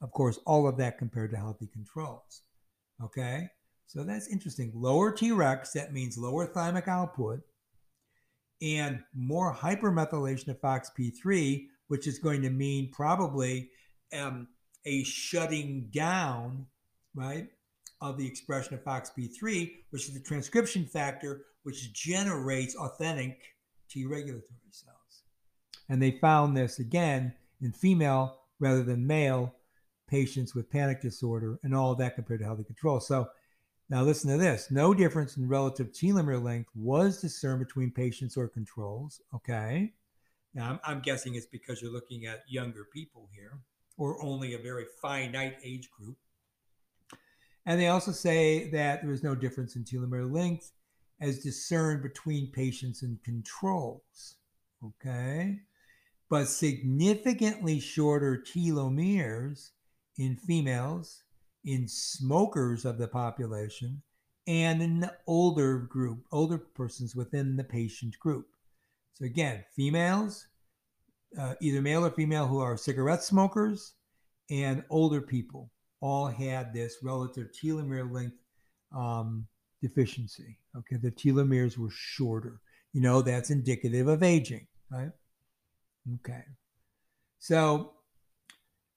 Of 0.01 0.11
course, 0.11 0.39
all 0.47 0.67
of 0.67 0.77
that 0.79 0.99
compared 0.99 1.31
to 1.31 1.37
healthy 1.37 1.69
controls. 1.73 2.43
Okay, 3.03 3.49
so 3.87 4.05
that's 4.05 4.29
interesting. 4.29 4.73
Lower 4.75 5.13
Trecs, 5.13 5.73
that 5.73 5.93
means 5.93 6.19
lower 6.19 6.47
thymic 6.47 6.89
output, 6.89 7.41
and 8.63 9.01
more 9.15 9.55
hypermethylation 9.55 10.49
of 10.49 10.61
FOXP3, 10.61 11.67
which 11.89 12.07
is 12.07 12.19
going 12.19 12.43
to 12.43 12.51
mean 12.51 12.91
probably 12.91 13.71
um, 14.13 14.49
a 14.85 15.03
shutting 15.05 15.89
down, 15.93 16.67
right, 17.15 17.49
of 18.01 18.19
the 18.19 18.27
expression 18.27 18.75
of 18.75 18.85
FOXP3, 18.85 19.73
which 19.91 20.09
is 20.09 20.15
the 20.15 20.21
transcription 20.21 20.87
factor 20.87 21.45
which 21.65 21.93
generates 21.93 22.77
authentic 22.77 23.41
T 23.91 24.07
regulatory 24.07 24.71
cells. 24.71 25.23
And 25.89 26.01
they 26.01 26.13
found 26.13 26.57
this 26.57 26.79
again 26.79 27.35
in 27.61 27.73
female 27.73 28.39
rather 28.61 28.83
than 28.83 29.07
male 29.07 29.55
patients 30.07 30.55
with 30.55 30.71
panic 30.71 31.01
disorder 31.01 31.59
and 31.63 31.75
all 31.75 31.93
of 31.93 31.99
that 31.99 32.15
compared 32.15 32.41
to 32.41 32.47
healthy 32.47 32.65
control. 32.65 33.01
So 33.01 33.29
now 33.95 34.03
listen 34.03 34.29
to 34.29 34.37
this. 34.37 34.73
No 34.73 34.93
difference 34.93 35.37
in 35.37 35.47
relative 35.47 35.93
telomere 35.93 36.43
length 36.43 36.69
was 36.75 37.21
discerned 37.21 37.61
between 37.61 37.93
patients 37.93 38.37
or 38.37 38.49
controls. 38.49 39.21
Okay. 39.33 39.93
Now 40.53 40.71
I'm, 40.71 40.81
I'm 40.85 41.01
guessing 41.01 41.37
it's 41.37 41.47
because 41.47 41.81
you're 41.81 41.93
looking 41.93 42.27
at 42.27 42.43
younger 42.49 42.89
people 42.93 43.29
here 43.33 43.61
or 43.97 44.21
only 44.21 44.55
a 44.55 44.59
very 44.59 44.87
finite 45.01 45.59
age 45.63 45.91
group. 45.93 46.17
And 47.67 47.81
they 47.81 47.87
also 47.87 48.11
say 48.11 48.69
that 48.71 49.03
there 49.03 49.11
was 49.13 49.23
no 49.23 49.37
difference 49.37 49.77
in 49.77 49.85
telomere 49.85 50.29
length 50.29 50.73
as 51.21 51.39
discerned 51.39 52.03
between 52.03 52.51
patients 52.51 53.03
and 53.03 53.23
controls. 53.23 54.35
Okay. 54.85 55.61
But 56.29 56.49
significantly 56.49 57.79
shorter 57.79 58.43
telomeres 58.45 59.71
in 60.19 60.35
females, 60.35 61.24
in 61.65 61.89
smokers 61.89 62.85
of 62.85 62.99
the 62.99 63.09
population, 63.09 64.03
and 64.47 64.83
in 64.83 65.01
the 65.01 65.15
older 65.27 65.79
group, 65.79 66.25
older 66.31 66.59
persons 66.59 67.17
within 67.17 67.57
the 67.57 67.65
patient 67.65 68.19
group. 68.19 68.47
So 69.15 69.25
again, 69.25 69.65
females, 69.75 70.47
uh, 71.39 71.55
either 71.61 71.81
male 71.81 72.05
or 72.05 72.11
female 72.11 72.47
who 72.47 72.61
are 72.61 72.77
cigarette 72.77 73.23
smokers 73.23 73.95
and 74.51 74.85
older 74.91 75.21
people 75.21 75.71
all 76.01 76.27
had 76.27 76.75
this 76.75 76.99
relative 77.03 77.49
telomere 77.53 78.11
length 78.11 78.37
um, 78.95 79.47
deficiency. 79.81 80.59
Okay, 80.77 80.97
the 80.97 81.11
telomeres 81.11 81.79
were 81.79 81.91
shorter. 81.91 82.61
You 82.93 83.01
know, 83.01 83.23
that's 83.23 83.51
indicative 83.51 84.07
of 84.09 84.23
aging, 84.23 84.67
right? 84.91 85.11
Okay. 86.17 86.43
So 87.39 87.95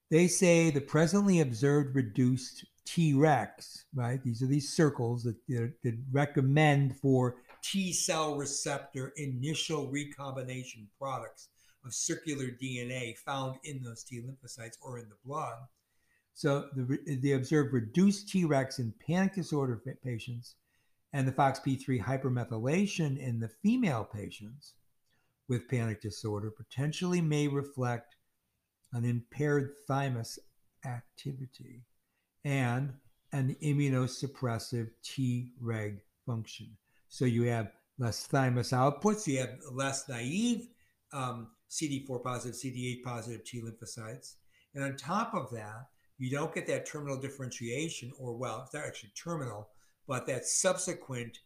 they 0.09 0.27
say 0.27 0.69
the 0.69 0.81
presently 0.81 1.41
observed 1.41 1.95
reduced 1.95 2.65
Trecs, 2.87 3.83
right? 3.93 4.23
These 4.23 4.41
are 4.41 4.47
these 4.47 4.73
circles 4.73 5.23
that, 5.23 5.35
that 5.47 5.97
recommend 6.11 6.97
for 6.97 7.35
T 7.61 7.91
cell 7.91 8.35
receptor 8.35 9.13
initial 9.17 9.89
recombination 9.91 10.87
products 10.97 11.49
of 11.85 11.93
circular 11.93 12.45
DNA 12.45 13.17
found 13.17 13.57
in 13.65 13.83
those 13.83 14.03
T 14.03 14.21
lymphocytes 14.21 14.77
or 14.81 14.99
in 14.99 15.09
the 15.09 15.17
blood. 15.25 15.57
So 16.33 16.69
the, 16.75 17.17
they 17.21 17.31
observed 17.31 17.73
reduced 17.73 18.29
Trecs 18.29 18.79
in 18.79 18.93
panic 19.05 19.33
disorder 19.35 19.81
patients 20.03 20.55
and 21.13 21.27
the 21.27 21.31
FOXP3 21.31 22.01
hypermethylation 22.01 23.17
in 23.17 23.39
the 23.39 23.49
female 23.49 24.03
patients 24.03 24.73
with 25.49 25.67
panic 25.67 26.01
disorder 26.01 26.51
potentially 26.51 27.21
may 27.21 27.47
reflect 27.47 28.16
an 28.97 29.05
impaired 29.05 29.73
thymus 29.87 30.39
activity 30.85 31.83
and 32.43 32.91
an 33.31 33.55
immunosuppressive 33.61 34.89
Treg 35.03 35.99
function. 36.25 36.69
So 37.09 37.25
you 37.25 37.43
have 37.43 37.71
less 37.99 38.25
thymus 38.25 38.71
outputs, 38.71 39.27
you 39.27 39.39
have 39.39 39.59
less 39.71 40.09
naive 40.09 40.67
um, 41.13 41.49
CD4 41.69 42.23
positive, 42.23 42.57
CD8 42.57 43.03
positive 43.03 43.43
T 43.45 43.61
lymphocytes. 43.61 44.35
And 44.73 44.83
on 44.83 44.95
top 44.97 45.33
of 45.33 45.51
that, 45.51 45.87
you 46.17 46.31
don't 46.31 46.53
get 46.53 46.65
that 46.67 46.87
terminal 46.87 47.17
differentiation, 47.19 48.11
or 48.19 48.35
well, 48.35 48.63
it's 48.63 48.73
not 48.73 48.85
actually 48.85 49.11
terminal, 49.15 49.69
but 50.07 50.25
that 50.25 50.45
subsequent 50.45 51.39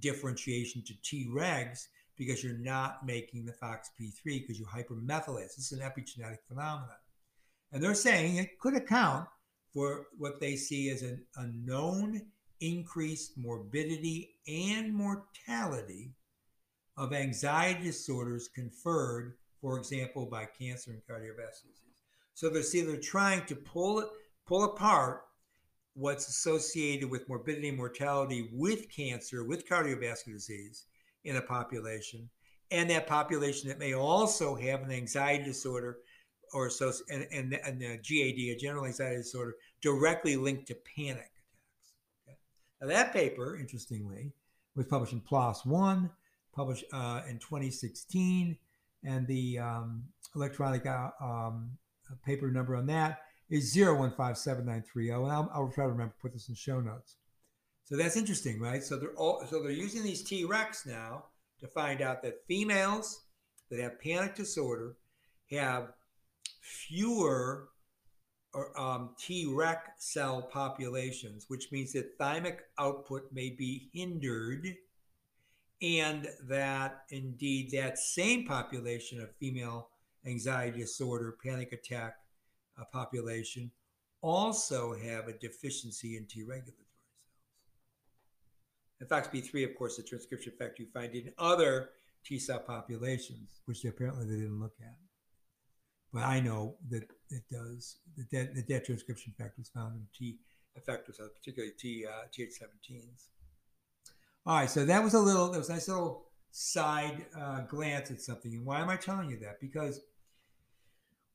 differentiation 0.00 0.82
to 0.84 0.94
Tregs 1.02 1.86
because 2.18 2.42
you're 2.42 2.58
not 2.58 3.06
making 3.06 3.46
the 3.46 3.52
FOXP3 3.52 4.24
because 4.24 4.58
you 4.58 4.66
hypermethylase. 4.66 5.56
This 5.56 5.72
is 5.72 5.78
an 5.78 5.88
epigenetic 5.88 6.38
phenomenon. 6.46 6.88
And 7.72 7.82
they're 7.82 7.94
saying 7.94 8.36
it 8.36 8.58
could 8.58 8.74
account 8.74 9.28
for 9.72 10.06
what 10.18 10.40
they 10.40 10.56
see 10.56 10.90
as 10.90 11.02
an, 11.02 11.24
a 11.36 11.46
known 11.46 12.20
increased 12.60 13.38
morbidity 13.38 14.36
and 14.48 14.92
mortality 14.92 16.12
of 16.96 17.12
anxiety 17.12 17.84
disorders 17.84 18.48
conferred 18.48 19.34
for 19.60 19.78
example, 19.78 20.26
by 20.26 20.46
cancer 20.46 20.92
and 20.92 21.02
cardiovascular 21.02 21.72
disease. 21.72 22.02
So 22.34 22.48
they're 22.48 22.62
see 22.62 22.82
they're 22.82 22.96
trying 22.96 23.44
to 23.46 23.56
pull 23.56 24.00
it 24.00 24.08
pull 24.46 24.64
apart 24.64 25.22
what's 25.94 26.28
associated 26.28 27.10
with 27.10 27.28
morbidity 27.28 27.68
and 27.68 27.76
mortality 27.76 28.48
with 28.52 28.90
cancer, 28.90 29.44
with 29.44 29.68
cardiovascular 29.68 30.34
disease 30.34 30.86
in 31.28 31.36
a 31.36 31.42
population, 31.42 32.28
and 32.70 32.90
that 32.90 33.06
population 33.06 33.68
that 33.68 33.78
may 33.78 33.94
also 33.94 34.54
have 34.54 34.82
an 34.82 34.90
anxiety 34.90 35.44
disorder 35.44 35.98
or 36.52 36.70
so 36.70 36.92
and, 37.10 37.26
and, 37.30 37.54
and 37.64 37.80
the 37.80 37.98
GAD, 37.98 38.38
a 38.38 38.56
general 38.56 38.86
anxiety 38.86 39.18
disorder, 39.18 39.54
directly 39.82 40.36
linked 40.36 40.66
to 40.68 40.74
panic 40.96 41.30
attacks. 41.30 41.92
Okay? 42.26 42.38
Now 42.80 42.88
that 42.88 43.12
paper, 43.12 43.56
interestingly, 43.56 44.32
was 44.74 44.86
published 44.86 45.12
in 45.12 45.20
PLOS 45.20 45.66
One, 45.66 46.10
published 46.54 46.84
uh, 46.92 47.22
in 47.28 47.38
2016 47.38 48.56
and 49.04 49.26
the 49.26 49.58
um, 49.58 50.04
electronic 50.34 50.86
uh, 50.86 51.10
um, 51.20 51.70
paper 52.24 52.50
number 52.50 52.74
on 52.74 52.86
that 52.86 53.20
is 53.50 53.74
015793 53.74 55.10
and 55.10 55.26
I'll, 55.30 55.50
I'll, 55.54 55.70
try 55.70 55.84
to 55.84 55.90
remember 55.90 56.14
to 56.14 56.20
put 56.20 56.32
this 56.32 56.48
in 56.48 56.54
show 56.54 56.80
notes. 56.80 57.16
So 57.88 57.96
that's 57.96 58.18
interesting, 58.18 58.60
right? 58.60 58.84
So 58.84 58.98
they're 58.98 59.14
all 59.16 59.42
so 59.48 59.62
they're 59.62 59.72
using 59.72 60.02
these 60.02 60.22
Trecs 60.22 60.86
now 60.86 61.24
to 61.60 61.66
find 61.66 62.02
out 62.02 62.22
that 62.22 62.44
females 62.46 63.22
that 63.70 63.80
have 63.80 63.98
panic 63.98 64.34
disorder 64.34 64.96
have 65.50 65.94
fewer 66.60 67.70
or 68.52 68.78
um, 68.78 69.14
Treg 69.18 69.78
cell 69.96 70.42
populations, 70.42 71.46
which 71.48 71.72
means 71.72 71.94
that 71.94 72.18
thymic 72.18 72.58
output 72.78 73.32
may 73.32 73.48
be 73.48 73.88
hindered 73.94 74.66
and 75.80 76.28
that 76.46 77.04
indeed 77.08 77.70
that 77.70 77.96
same 77.96 78.44
population 78.44 79.18
of 79.18 79.34
female 79.36 79.88
anxiety 80.26 80.80
disorder, 80.80 81.38
panic 81.42 81.72
attack 81.72 82.16
uh, 82.78 82.84
population 82.92 83.70
also 84.20 84.94
have 84.94 85.26
a 85.26 85.32
deficiency 85.32 86.18
in 86.18 86.26
T 86.26 86.42
regulatory 86.42 86.87
cells. 88.98 89.10
FOXP3, 89.10 89.70
of 89.70 89.76
course, 89.76 89.96
the 89.96 90.02
transcription 90.02 90.52
factor 90.58 90.82
you 90.82 90.88
find 90.92 91.14
in 91.14 91.32
other 91.38 91.90
T 92.24 92.38
cell 92.38 92.60
populations, 92.60 93.60
which 93.66 93.84
apparently 93.84 94.26
they 94.26 94.40
didn't 94.40 94.60
look 94.60 94.74
at. 94.80 94.96
But 96.12 96.24
I 96.24 96.40
know 96.40 96.76
that 96.90 97.04
it 97.30 97.42
does, 97.50 97.96
that, 98.32 98.66
that 98.66 98.84
transcription 98.84 99.34
factor 99.36 99.60
is 99.60 99.68
found 99.68 99.94
in 99.94 100.06
T 100.16 100.38
effectors, 100.78 101.18
particularly 101.36 101.74
T, 101.78 102.06
uh, 102.06 102.26
Th17s. 102.32 103.26
All 104.46 104.56
right, 104.56 104.70
so 104.70 104.84
that 104.84 105.02
was 105.02 105.14
a 105.14 105.18
little, 105.18 105.50
that 105.50 105.58
was 105.58 105.68
a 105.68 105.72
nice 105.72 105.88
little 105.88 106.24
side 106.50 107.26
uh, 107.38 107.60
glance 107.62 108.10
at 108.10 108.20
something. 108.20 108.52
And 108.52 108.64
why 108.64 108.80
am 108.80 108.88
I 108.88 108.96
telling 108.96 109.30
you 109.30 109.38
that? 109.40 109.60
Because 109.60 110.00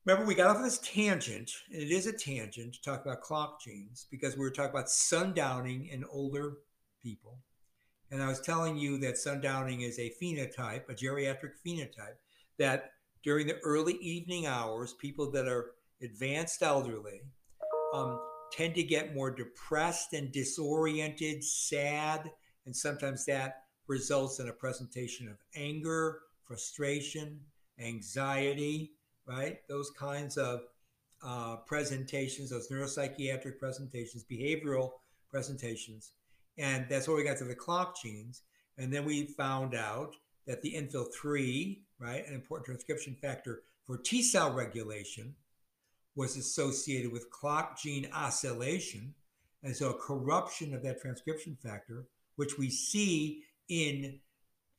remember, 0.05 0.25
we 0.25 0.33
got 0.33 0.55
off 0.55 0.63
this 0.63 0.79
tangent, 0.79 1.51
and 1.71 1.81
it 1.81 1.91
is 1.91 2.07
a 2.07 2.13
tangent 2.13 2.73
to 2.73 2.81
talk 2.81 3.05
about 3.05 3.21
clock 3.21 3.61
genes 3.61 4.07
because 4.09 4.35
we 4.35 4.41
were 4.41 4.49
talking 4.49 4.71
about 4.71 4.87
sundowning 4.87 5.91
in 5.91 6.03
older 6.11 6.57
people. 7.03 7.37
And 8.11 8.21
I 8.21 8.27
was 8.27 8.41
telling 8.41 8.77
you 8.77 8.97
that 8.99 9.15
sundowning 9.15 9.81
is 9.81 9.97
a 9.97 10.13
phenotype, 10.21 10.89
a 10.89 10.93
geriatric 10.93 11.53
phenotype, 11.65 12.17
that 12.59 12.91
during 13.23 13.47
the 13.47 13.59
early 13.63 13.93
evening 13.95 14.45
hours, 14.45 14.93
people 14.93 15.31
that 15.31 15.47
are 15.47 15.71
advanced 16.01 16.61
elderly 16.61 17.21
um, 17.93 18.19
tend 18.51 18.75
to 18.75 18.83
get 18.83 19.15
more 19.15 19.31
depressed 19.31 20.13
and 20.13 20.31
disoriented, 20.31 21.43
sad, 21.43 22.29
and 22.65 22.75
sometimes 22.75 23.25
that 23.25 23.63
results 23.87 24.39
in 24.39 24.47
a 24.47 24.53
presentation 24.53 25.27
of 25.27 25.37
anger, 25.55 26.19
frustration, 26.43 27.39
anxiety, 27.79 28.91
right? 29.25 29.57
Those 29.67 29.91
kinds 29.91 30.37
of 30.37 30.61
uh, 31.23 31.57
presentations, 31.65 32.49
those 32.49 32.69
neuropsychiatric 32.69 33.57
presentations, 33.59 34.25
behavioral 34.29 34.91
presentations. 35.29 36.11
And 36.57 36.85
that's 36.89 37.07
where 37.07 37.17
we 37.17 37.23
got 37.23 37.37
to 37.37 37.45
the 37.45 37.55
clock 37.55 38.01
genes. 38.01 38.41
And 38.77 38.93
then 38.93 39.05
we 39.05 39.25
found 39.25 39.75
out 39.75 40.15
that 40.45 40.61
the 40.61 40.73
NFIL3, 40.73 41.79
right, 41.99 42.27
an 42.27 42.33
important 42.33 42.65
transcription 42.65 43.15
factor 43.15 43.63
for 43.85 43.97
T 43.97 44.21
cell 44.21 44.53
regulation, 44.53 45.35
was 46.15 46.37
associated 46.37 47.11
with 47.11 47.29
clock 47.31 47.79
gene 47.79 48.07
oscillation. 48.13 49.13
And 49.63 49.75
so 49.75 49.89
a 49.89 49.97
corruption 49.97 50.73
of 50.73 50.83
that 50.83 51.01
transcription 51.01 51.57
factor, 51.63 52.05
which 52.35 52.57
we 52.57 52.69
see 52.69 53.43
in 53.69 54.19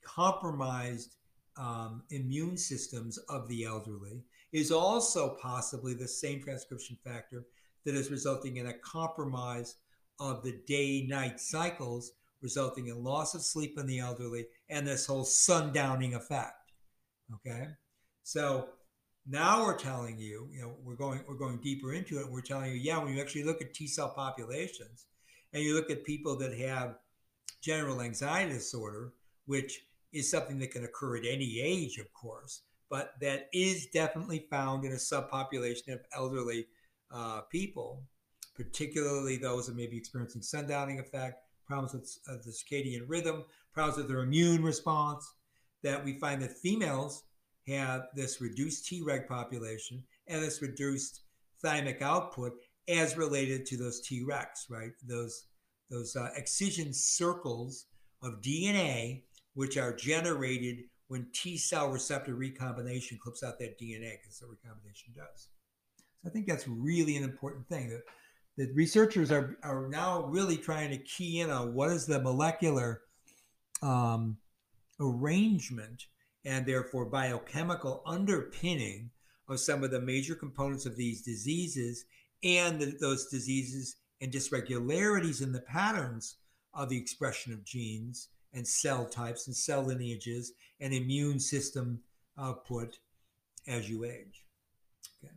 compromised 0.03 1.17
um, 1.57 2.03
immune 2.11 2.57
systems 2.57 3.19
of 3.29 3.49
the 3.49 3.65
elderly, 3.65 4.23
is 4.53 4.71
also 4.71 5.37
possibly 5.41 5.95
the 5.95 6.07
same 6.07 6.41
transcription 6.41 6.97
factor 7.03 7.47
that 7.85 7.95
is 7.95 8.11
resulting 8.11 8.59
in 8.59 8.67
a 8.67 8.75
compromise 8.75 9.77
of 10.21 10.43
the 10.43 10.61
day 10.67 11.07
night 11.09 11.41
cycles, 11.41 12.13
resulting 12.43 12.89
in 12.89 13.03
loss 13.03 13.35
of 13.35 13.43
sleep 13.43 13.79
in 13.79 13.87
the 13.87 13.99
elderly 13.99 14.47
and 14.69 14.87
this 14.87 15.07
whole 15.07 15.25
sundowning 15.25 16.15
effect. 16.15 16.73
Okay. 17.35 17.69
So 18.23 18.69
now 19.27 19.65
we're 19.65 19.79
telling 19.79 20.19
you, 20.19 20.49
you 20.53 20.61
know, 20.61 20.77
we're 20.83 20.97
going 20.97 21.21
we're 21.27 21.37
going 21.37 21.59
deeper 21.59 21.95
into 21.95 22.21
it. 22.21 22.31
We're 22.31 22.43
telling 22.43 22.71
you, 22.71 22.77
yeah, 22.77 22.99
when 22.99 23.15
you 23.15 23.21
actually 23.21 23.45
look 23.45 23.63
at 23.63 23.75
T 23.75 23.87
cell 23.87 24.11
populations 24.11 25.07
and 25.53 25.63
you 25.63 25.75
look 25.75 25.91
at 25.91 26.05
people 26.05 26.37
that 26.39 26.57
have 26.59 26.97
general 27.63 28.03
anxiety 28.03 28.53
disorder, 28.53 29.15
which 29.47 29.81
is 30.13 30.31
something 30.31 30.59
that 30.59 30.71
can 30.71 30.85
occur 30.85 31.17
at 31.17 31.25
any 31.27 31.61
age, 31.61 31.99
of 31.99 32.13
course, 32.13 32.63
but 32.91 33.15
that 33.21 33.49
is 33.53 33.87
definitely 33.87 34.47
found 34.51 34.85
in 34.85 34.93
a 34.93 34.97
subpopulation 34.97 35.95
of 35.95 36.01
elderly 36.15 36.67
uh, 37.11 37.41
people, 37.51 38.05
particularly 38.55 39.37
those 39.37 39.67
that 39.67 39.77
may 39.77 39.87
be 39.87 39.97
experiencing 39.97 40.43
sundowning 40.43 41.01
effect, 41.01 41.43
problems 41.67 41.93
with 41.93 42.19
uh, 42.29 42.43
the 42.45 42.51
circadian 42.51 43.03
rhythm, 43.07 43.45
problems 43.73 43.99
with 43.99 44.09
their 44.09 44.21
immune 44.21 44.63
response, 44.63 45.35
that 45.83 46.05
we 46.05 46.19
find 46.19 46.43
that 46.43 46.57
females 46.57 47.25
have 47.67 48.07
this 48.15 48.41
reduced 48.41 48.91
Trec 48.91 49.27
population 49.29 50.03
and 50.27 50.43
this 50.43 50.63
reduced 50.63 51.23
thymic 51.65 52.03
output 52.03 52.53
as 52.89 53.17
related 53.17 53.67
to 53.67 53.77
those 53.77 54.07
Trecs, 54.07 54.71
right? 54.71 54.93
Those 55.07 55.47
those 55.91 56.17
uh, 56.17 56.31
excision 56.35 56.93
circles 56.93 57.87
of 58.23 58.41
DNA, 58.41 59.23
which 59.53 59.77
are 59.77 59.95
generated 59.95 60.79
when 61.09 61.27
T 61.35 61.57
cell 61.57 61.91
receptor 61.91 62.35
recombination 62.35 63.19
clips 63.23 63.43
out 63.43 63.59
that 63.59 63.79
DNA, 63.79 64.13
because 64.21 64.39
the 64.39 64.47
recombination 64.47 65.13
does. 65.15 65.49
So 66.23 66.29
I 66.29 66.31
think 66.31 66.47
that's 66.47 66.67
really 66.67 67.17
an 67.17 67.25
important 67.25 67.69
thing. 67.69 67.91
That 67.91 68.03
the 68.57 68.71
researchers 68.75 69.33
are, 69.33 69.57
are 69.63 69.89
now 69.89 70.25
really 70.27 70.57
trying 70.57 70.91
to 70.91 70.99
key 70.99 71.41
in 71.41 71.51
on 71.51 71.75
what 71.75 71.91
is 71.91 72.07
the 72.07 72.21
molecular 72.21 73.03
um, 73.83 74.37
arrangement 75.01 76.07
and 76.45 76.67
therefore 76.67 77.07
biochemical 77.07 78.03
underpinning 78.07 79.11
of 79.49 79.61
some 79.61 79.83
of 79.83 79.91
the 79.91 80.01
major 80.01 80.35
components 80.35 80.87
of 80.87 80.97
these 80.97 81.23
diseases 81.23 82.05
and 82.43 82.81
the, 82.81 82.97
those 83.01 83.27
diseases 83.27 83.97
and 84.21 84.33
dysregularities 84.33 85.43
in 85.43 85.53
the 85.53 85.61
patterns 85.61 86.37
of 86.73 86.89
the 86.89 86.99
expression 86.99 87.53
of 87.53 87.65
genes 87.65 88.29
and 88.53 88.67
cell 88.67 89.05
types 89.07 89.47
and 89.47 89.57
cell 89.57 89.83
lineages 89.83 90.53
and 90.81 90.95
immune 90.95 91.41
system 91.41 92.01
output 92.39 92.99
as 93.67 93.89
you 93.89 94.05
age. 94.05 94.45
Okay, 95.23 95.35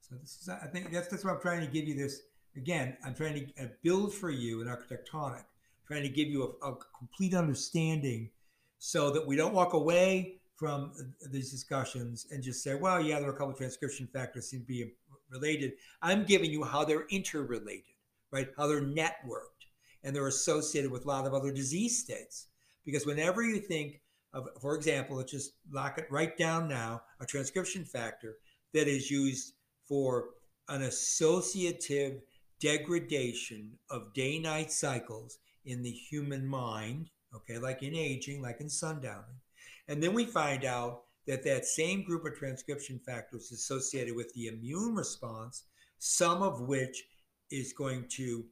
so 0.00 0.16
this 0.16 0.38
is 0.40 0.48
I 0.48 0.66
think 0.66 0.90
that's 0.90 1.08
that's 1.08 1.24
what 1.24 1.34
I'm 1.34 1.40
trying 1.40 1.60
to 1.60 1.72
give 1.72 1.86
you 1.86 1.94
this 1.94 2.22
again. 2.56 2.96
I'm 3.04 3.14
trying 3.14 3.34
to 3.46 3.64
uh, 3.64 3.68
build 3.82 4.14
for 4.14 4.30
you 4.30 4.60
an 4.60 4.68
architectonic, 4.68 5.44
trying 5.86 6.02
to 6.02 6.08
give 6.08 6.28
you 6.28 6.56
a, 6.62 6.70
a 6.70 6.76
complete 6.96 7.34
understanding 7.34 8.30
so 8.78 9.10
that 9.10 9.26
we 9.26 9.36
don't 9.36 9.54
walk 9.54 9.72
away 9.72 10.38
from 10.56 10.92
these 11.30 11.50
discussions 11.50 12.26
and 12.30 12.42
just 12.42 12.62
say, 12.62 12.74
well, 12.74 13.00
yeah, 13.00 13.20
there 13.20 13.28
are 13.28 13.34
a 13.34 13.36
couple 13.36 13.52
of 13.52 13.58
transcription 13.58 14.08
factors 14.12 14.48
seem 14.48 14.60
to 14.60 14.66
be 14.66 14.92
related. 15.30 15.72
I'm 16.02 16.24
giving 16.24 16.50
you 16.50 16.64
how 16.64 16.84
they're 16.84 17.06
interrelated, 17.10 17.84
right? 18.30 18.48
How 18.56 18.66
they're 18.66 18.80
networked 18.80 19.66
and 20.02 20.14
they're 20.14 20.28
associated 20.28 20.90
with 20.90 21.04
a 21.04 21.08
lot 21.08 21.26
of 21.26 21.34
other 21.34 21.52
disease 21.52 21.98
states. 21.98 22.46
Because 22.84 23.04
whenever 23.04 23.42
you 23.42 23.58
think 23.58 24.00
of, 24.32 24.48
for 24.60 24.76
example, 24.76 25.16
let's 25.16 25.32
just 25.32 25.52
lock 25.70 25.98
it 25.98 26.06
right 26.10 26.36
down 26.38 26.68
now, 26.68 27.02
a 27.20 27.26
transcription 27.26 27.84
factor 27.84 28.36
that 28.72 28.88
is 28.88 29.10
used 29.10 29.54
for 29.88 30.30
an 30.68 30.82
associative 30.82 32.20
degradation 32.60 33.72
of 33.90 34.14
day 34.14 34.38
night 34.38 34.72
cycles 34.72 35.38
in 35.64 35.82
the 35.82 35.90
human 35.90 36.46
mind, 36.46 37.10
okay, 37.34 37.58
like 37.58 37.82
in 37.82 37.94
aging, 37.94 38.40
like 38.40 38.60
in 38.60 38.68
sundowning. 38.68 39.40
And 39.88 40.02
then 40.02 40.14
we 40.14 40.24
find 40.24 40.64
out 40.64 41.02
that 41.26 41.44
that 41.44 41.64
same 41.64 42.04
group 42.04 42.24
of 42.24 42.36
transcription 42.36 43.00
factors 43.04 43.52
associated 43.52 44.14
with 44.14 44.32
the 44.34 44.46
immune 44.46 44.94
response, 44.94 45.64
some 45.98 46.42
of 46.42 46.60
which 46.62 47.04
is 47.50 47.72
going 47.72 48.06
to 48.08 48.44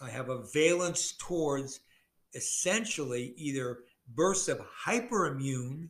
uh, 0.00 0.06
have 0.06 0.28
a 0.28 0.42
valence 0.52 1.14
towards 1.18 1.80
essentially 2.34 3.34
either 3.36 3.78
bursts 4.14 4.48
of 4.48 4.60
hyperimmune 4.86 5.88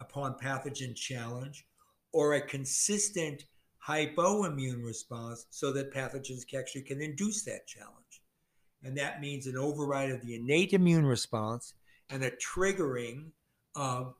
upon 0.00 0.34
pathogen 0.38 0.94
challenge 0.94 1.64
or 2.12 2.34
a 2.34 2.40
consistent 2.40 3.44
hypoimmune 3.86 4.84
response 4.84 5.46
so 5.50 5.72
that 5.72 5.92
pathogens 5.92 6.42
actually 6.58 6.82
can 6.82 7.00
induce 7.00 7.42
that 7.44 7.66
challenge. 7.66 8.22
And 8.82 8.96
that 8.98 9.20
means 9.20 9.46
an 9.46 9.56
override 9.56 10.10
of 10.10 10.20
the 10.22 10.34
innate 10.34 10.72
immune 10.72 11.06
response 11.06 11.74
and 12.10 12.22
a 12.24 12.30
triggering 12.32 13.30
of 13.74 14.14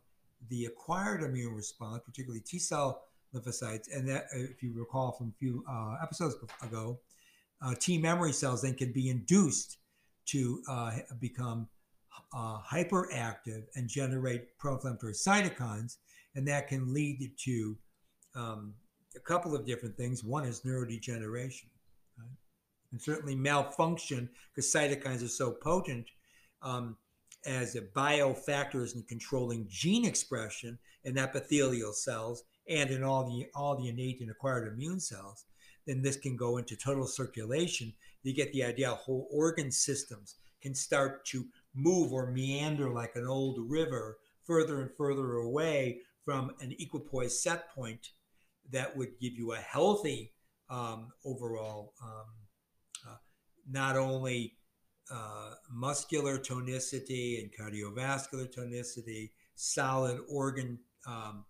the 0.49 0.67
acquired 0.67 1.23
immune 1.23 1.55
response, 1.55 2.03
particularly 2.05 2.41
T 2.41 2.59
cell 2.59 3.05
lymphocytes. 3.35 3.95
And 3.95 4.09
that, 4.09 4.27
if 4.33 4.63
you 4.63 4.73
recall 4.75 5.13
from 5.13 5.29
a 5.29 5.39
few 5.39 5.65
uh, 5.69 5.97
episodes 6.03 6.37
ago, 6.63 7.01
uh, 7.63 7.75
T 7.79 7.99
memory 7.99 8.33
cells 8.33 8.63
then 8.63 8.75
can 8.75 8.93
be 8.93 9.09
induced 9.09 9.79
to 10.27 10.63
uh, 10.69 10.93
become 11.21 11.69
uh, 12.35 12.59
hyperactive 12.61 13.65
and 13.77 13.89
generate 13.89 14.57
pro-inflammatory 14.59 15.13
cytokines, 15.13 15.97
and 16.35 16.47
that 16.49 16.69
can 16.69 16.93
lead 16.93 17.31
to 17.45 17.77
um, 18.35 18.75
a 19.17 19.21
couple 19.21 19.55
of 19.55 19.67
different 19.67 19.97
things. 19.97 20.23
One 20.23 20.45
is 20.45 20.61
neurodegeneration, 20.61 21.69
right? 22.19 22.37
and 22.93 23.01
certainly 23.01 23.35
malfunction 23.35 24.29
because 24.55 24.73
cytokines 24.73 25.25
are 25.25 25.29
so 25.29 25.51
potent 25.51 26.07
um, 26.63 26.97
as 27.45 27.77
a 27.77 27.83
biofactors 27.83 28.95
in 28.95 29.03
controlling 29.03 29.67
gene 29.69 30.05
expression 30.05 30.79
in 31.05 31.19
epithelial 31.19 31.93
cells 31.93 32.45
and 32.69 32.91
in 32.91 33.03
all 33.03 33.25
the 33.25 33.47
all 33.55 33.77
the 33.77 33.89
innate 33.89 34.21
and 34.21 34.31
acquired 34.31 34.73
immune 34.73 35.01
cells. 35.01 35.45
Then 35.87 36.03
this 36.03 36.17
can 36.17 36.37
go 36.37 36.57
into 36.57 36.77
total 36.77 37.07
circulation. 37.07 37.93
You 38.23 38.35
get 38.35 38.53
the 38.53 38.65
idea. 38.65 38.91
Whole 38.91 39.29
organ 39.31 39.71
systems 39.71 40.35
can 40.61 40.75
start 40.75 41.25
to 41.27 41.45
move 41.75 42.13
or 42.13 42.33
meander 42.33 42.91
like 42.91 43.15
an 43.15 43.27
old 43.27 43.59
river 43.71 44.19
further 44.43 44.81
and 44.81 44.91
further 44.97 45.35
away 45.35 46.01
from 46.25 46.51
an 46.61 46.75
equipoise 46.79 47.41
set 47.41 47.73
point 47.73 48.11
that 48.73 48.97
would 48.97 49.19
give 49.21 49.35
you 49.35 49.53
a 49.53 49.59
healthy 49.59 50.33
um, 50.69 51.13
overall, 51.25 51.95
um, 52.03 52.27
uh, 53.09 53.17
not 53.71 53.97
only 53.97 54.55
uh, 55.11 55.53
muscular 55.71 56.39
tonicity 56.39 57.41
and 57.41 57.51
cardiovascular 57.53 58.53
tonicity, 58.53 59.31
solid 59.55 60.19
organ 60.29 60.79
um, 61.07 61.45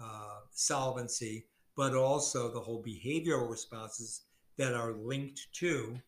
uh, 0.00 0.40
solvency, 0.52 1.46
but 1.76 1.94
also 1.94 2.52
the 2.52 2.60
whole 2.60 2.82
behavioral 2.82 3.50
responses 3.50 4.22
that 4.56 4.74
are 4.74 4.92
linked 4.92 5.48
to 5.52 5.98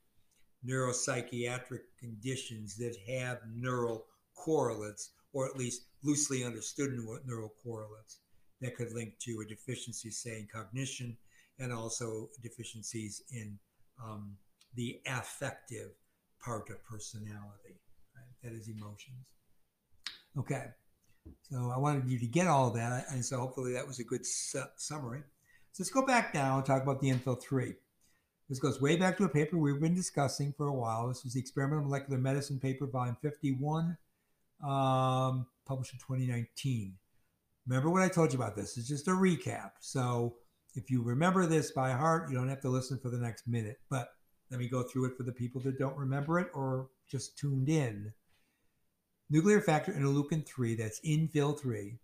neuropsychiatric 0.67 1.81
conditions 1.99 2.77
that 2.77 2.97
have 3.09 3.39
neural 3.53 4.07
correlates 4.35 5.11
or 5.33 5.47
at 5.47 5.57
least 5.57 5.87
loosely 6.03 6.45
understood 6.45 6.93
neural 7.27 7.53
correlates 7.63 8.21
that 8.63 8.77
could 8.77 8.93
link 8.93 9.19
to 9.19 9.43
a 9.45 9.49
deficiency, 9.49 10.11
say, 10.11 10.39
in 10.39 10.49
cognition 10.53 11.17
and 11.59 11.73
also 11.73 12.29
deficiencies 12.43 13.23
in 13.31 13.59
um, 14.03 14.37
the 14.75 15.01
affective 15.07 15.91
part 16.43 16.71
of 16.71 16.83
personality, 16.85 17.77
right? 18.17 18.25
that 18.43 18.53
is 18.53 18.69
emotions. 18.69 19.27
Okay, 20.39 20.65
so 21.51 21.71
I 21.75 21.79
wanted 21.79 22.09
you 22.09 22.19
to 22.19 22.27
get 22.27 22.47
all 22.47 22.71
that, 22.71 23.07
and 23.11 23.25
so 23.25 23.39
hopefully 23.39 23.73
that 23.75 23.87
was 23.87 23.99
a 23.99 24.05
good 24.05 24.25
su- 24.25 24.63
summary. 24.77 25.23
So 25.73 25.83
let's 25.83 25.91
go 25.91 26.07
back 26.07 26.35
now 26.35 26.57
and 26.57 26.65
talk 26.65 26.83
about 26.83 27.01
the 27.01 27.11
NFIL 27.11 27.43
3. 27.43 27.75
This 28.49 28.59
goes 28.59 28.81
way 28.81 28.97
back 28.97 29.17
to 29.19 29.25
a 29.25 29.29
paper 29.29 29.57
we've 29.57 29.81
been 29.81 29.95
discussing 29.95 30.53
for 30.57 30.67
a 30.67 30.73
while. 30.73 31.09
This 31.09 31.25
was 31.25 31.35
the 31.35 31.41
Experimental 31.41 31.85
Molecular 31.85 32.19
Medicine 32.19 32.59
paper, 32.59 32.87
volume 32.87 33.17
51, 33.23 33.97
um, 34.63 35.47
published 35.65 35.95
in 35.95 35.99
2019. 35.99 36.95
Remember 37.67 37.91
what 37.91 38.03
I 38.03 38.09
told 38.09 38.33
you 38.33 38.39
about 38.39 38.57
this? 38.57 38.77
It's 38.77 38.89
just 38.89 39.09
a 39.09 39.13
recap. 39.13 39.73
So 39.81 40.37
if 40.75 40.91
you 40.91 41.03
remember 41.03 41.47
this 41.47 41.71
by 41.71 41.93
heart, 41.93 42.29
you 42.29 42.35
don't 42.35 42.49
have 42.49 42.61
to 42.63 42.69
listen 42.69 42.99
for 42.99 43.11
the 43.11 43.19
next 43.19 43.47
minute. 43.47 43.79
But 43.89 44.09
let 44.51 44.59
me 44.59 44.69
go 44.69 44.83
through 44.83 45.07
it 45.07 45.17
for 45.17 45.23
the 45.23 45.33
people 45.33 45.61
that 45.63 45.79
don't 45.79 45.97
remember 45.97 46.39
it 46.39 46.49
or 46.55 46.89
just 47.09 47.39
tuned 47.39 47.69
in. 47.69 48.13
Nuclear 49.31 49.61
factor 49.61 49.93
interleukin 49.93 50.47
3, 50.47 50.75
that's 50.75 51.01
NFIL 51.01 51.59
3, 51.59 51.99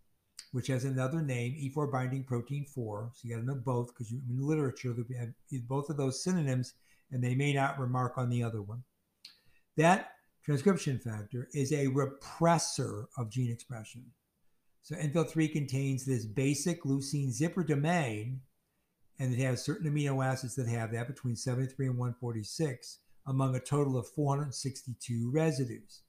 which 0.52 0.68
has 0.68 0.84
another 0.84 1.20
name, 1.20 1.54
E4 1.54 1.92
binding 1.92 2.24
protein 2.24 2.64
4. 2.64 3.10
So 3.12 3.20
you 3.22 3.34
got 3.34 3.40
to 3.40 3.46
know 3.46 3.60
both 3.62 3.88
because 3.88 4.12
in 4.12 4.22
literature, 4.38 4.94
they 4.94 5.16
have 5.16 5.34
both 5.68 5.90
of 5.90 5.96
those 5.96 6.22
synonyms 6.22 6.74
and 7.10 7.22
they 7.22 7.34
may 7.34 7.52
not 7.52 7.78
remark 7.78 8.16
on 8.16 8.30
the 8.30 8.42
other 8.42 8.62
one. 8.62 8.82
That 9.76 10.12
transcription 10.44 10.98
factor 10.98 11.48
is 11.52 11.72
a 11.72 11.88
repressor 11.88 13.06
of 13.18 13.30
gene 13.30 13.50
expression. 13.50 14.06
So 14.88 14.96
NFIL3 14.96 15.52
contains 15.52 16.06
this 16.06 16.24
basic 16.24 16.82
leucine 16.84 17.30
zipper 17.30 17.62
domain, 17.62 18.40
and 19.18 19.34
it 19.34 19.38
has 19.40 19.62
certain 19.62 19.92
amino 19.92 20.24
acids 20.24 20.54
that 20.54 20.66
have 20.66 20.92
that 20.92 21.08
between 21.08 21.36
73 21.36 21.88
and 21.88 21.98
146 21.98 23.00
among 23.26 23.54
a 23.54 23.60
total 23.60 23.98
of 23.98 24.08
462 24.08 25.30
residues. 25.30 26.04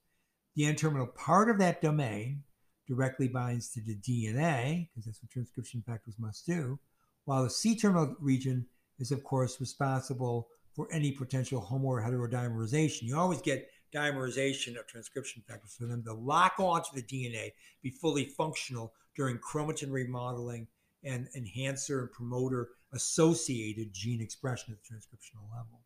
The 0.55 0.63
N-terminal 0.63 1.07
part 1.07 1.49
of 1.49 1.57
that 1.57 1.81
domain 1.81 2.43
directly 2.87 3.27
binds 3.27 3.69
to 3.71 3.81
the 3.81 3.97
DNA, 3.97 4.87
because 4.87 5.03
that's 5.03 5.21
what 5.21 5.29
transcription 5.29 5.83
factors 5.85 6.15
must 6.17 6.45
do, 6.45 6.79
while 7.25 7.43
the 7.43 7.49
C-terminal 7.49 8.15
region 8.21 8.65
is, 8.97 9.11
of 9.11 9.25
course, 9.25 9.59
responsible 9.59 10.47
for 10.73 10.87
any 10.89 11.11
potential 11.11 11.59
homo 11.59 11.87
or 11.89 12.01
heterodimerization. 12.01 13.01
You 13.01 13.17
always 13.17 13.41
get 13.41 13.69
dimerization 13.93 14.79
of 14.79 14.87
transcription 14.87 15.43
factors 15.47 15.75
for 15.77 15.85
them 15.85 16.03
to 16.03 16.13
lock 16.13 16.53
onto 16.59 16.89
the 16.93 17.01
DNA, 17.01 17.51
be 17.81 17.89
fully 17.89 18.25
functional 18.25 18.93
during 19.15 19.37
chromatin 19.37 19.91
remodeling 19.91 20.67
and 21.03 21.27
enhancer 21.35 22.01
and 22.01 22.11
promoter 22.11 22.69
associated 22.93 23.93
gene 23.93 24.21
expression 24.21 24.73
at 24.73 24.79
the 24.83 24.95
transcriptional 24.95 25.49
level. 25.55 25.81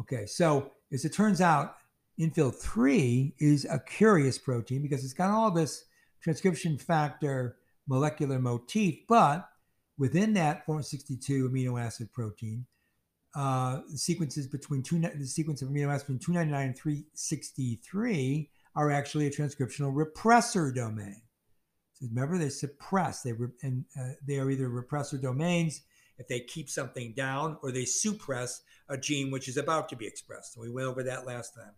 Okay, 0.00 0.26
so 0.26 0.72
as 0.92 1.04
it 1.04 1.12
turns 1.12 1.40
out, 1.40 1.76
NFIL 2.20 2.54
3 2.54 3.34
is 3.38 3.66
a 3.66 3.78
curious 3.78 4.38
protein 4.38 4.82
because 4.82 5.04
it's 5.04 5.12
got 5.12 5.30
all 5.30 5.50
this 5.50 5.84
transcription 6.22 6.78
factor 6.78 7.56
molecular 7.88 8.38
motif, 8.38 8.96
but 9.08 9.48
within 9.98 10.34
that 10.34 10.64
462 10.66 11.48
amino 11.48 11.80
acid 11.80 12.12
protein, 12.12 12.66
uh, 13.36 13.82
sequences 13.94 14.46
between 14.46 14.82
two 14.82 14.98
the 14.98 15.26
sequence 15.26 15.60
of 15.60 15.68
amino 15.68 15.88
acids 15.88 16.04
between 16.04 16.18
299 16.18 16.66
and 16.68 16.78
363 16.78 18.50
are 18.74 18.90
actually 18.90 19.26
a 19.26 19.30
transcriptional 19.30 19.94
repressor 19.94 20.74
domain. 20.74 21.20
So 21.92 22.06
remember, 22.08 22.38
they 22.38 22.48
suppress. 22.48 23.22
They 23.22 23.32
re, 23.32 23.48
and 23.62 23.84
uh, 23.98 24.12
they 24.26 24.38
are 24.38 24.50
either 24.50 24.68
repressor 24.68 25.20
domains 25.20 25.82
if 26.18 26.28
they 26.28 26.40
keep 26.40 26.70
something 26.70 27.12
down, 27.14 27.58
or 27.62 27.70
they 27.70 27.84
suppress 27.84 28.62
a 28.88 28.96
gene 28.96 29.30
which 29.30 29.48
is 29.48 29.58
about 29.58 29.90
to 29.90 29.96
be 29.96 30.06
expressed. 30.06 30.54
So 30.54 30.62
we 30.62 30.70
went 30.70 30.86
over 30.86 31.02
that 31.02 31.26
last 31.26 31.54
time. 31.54 31.74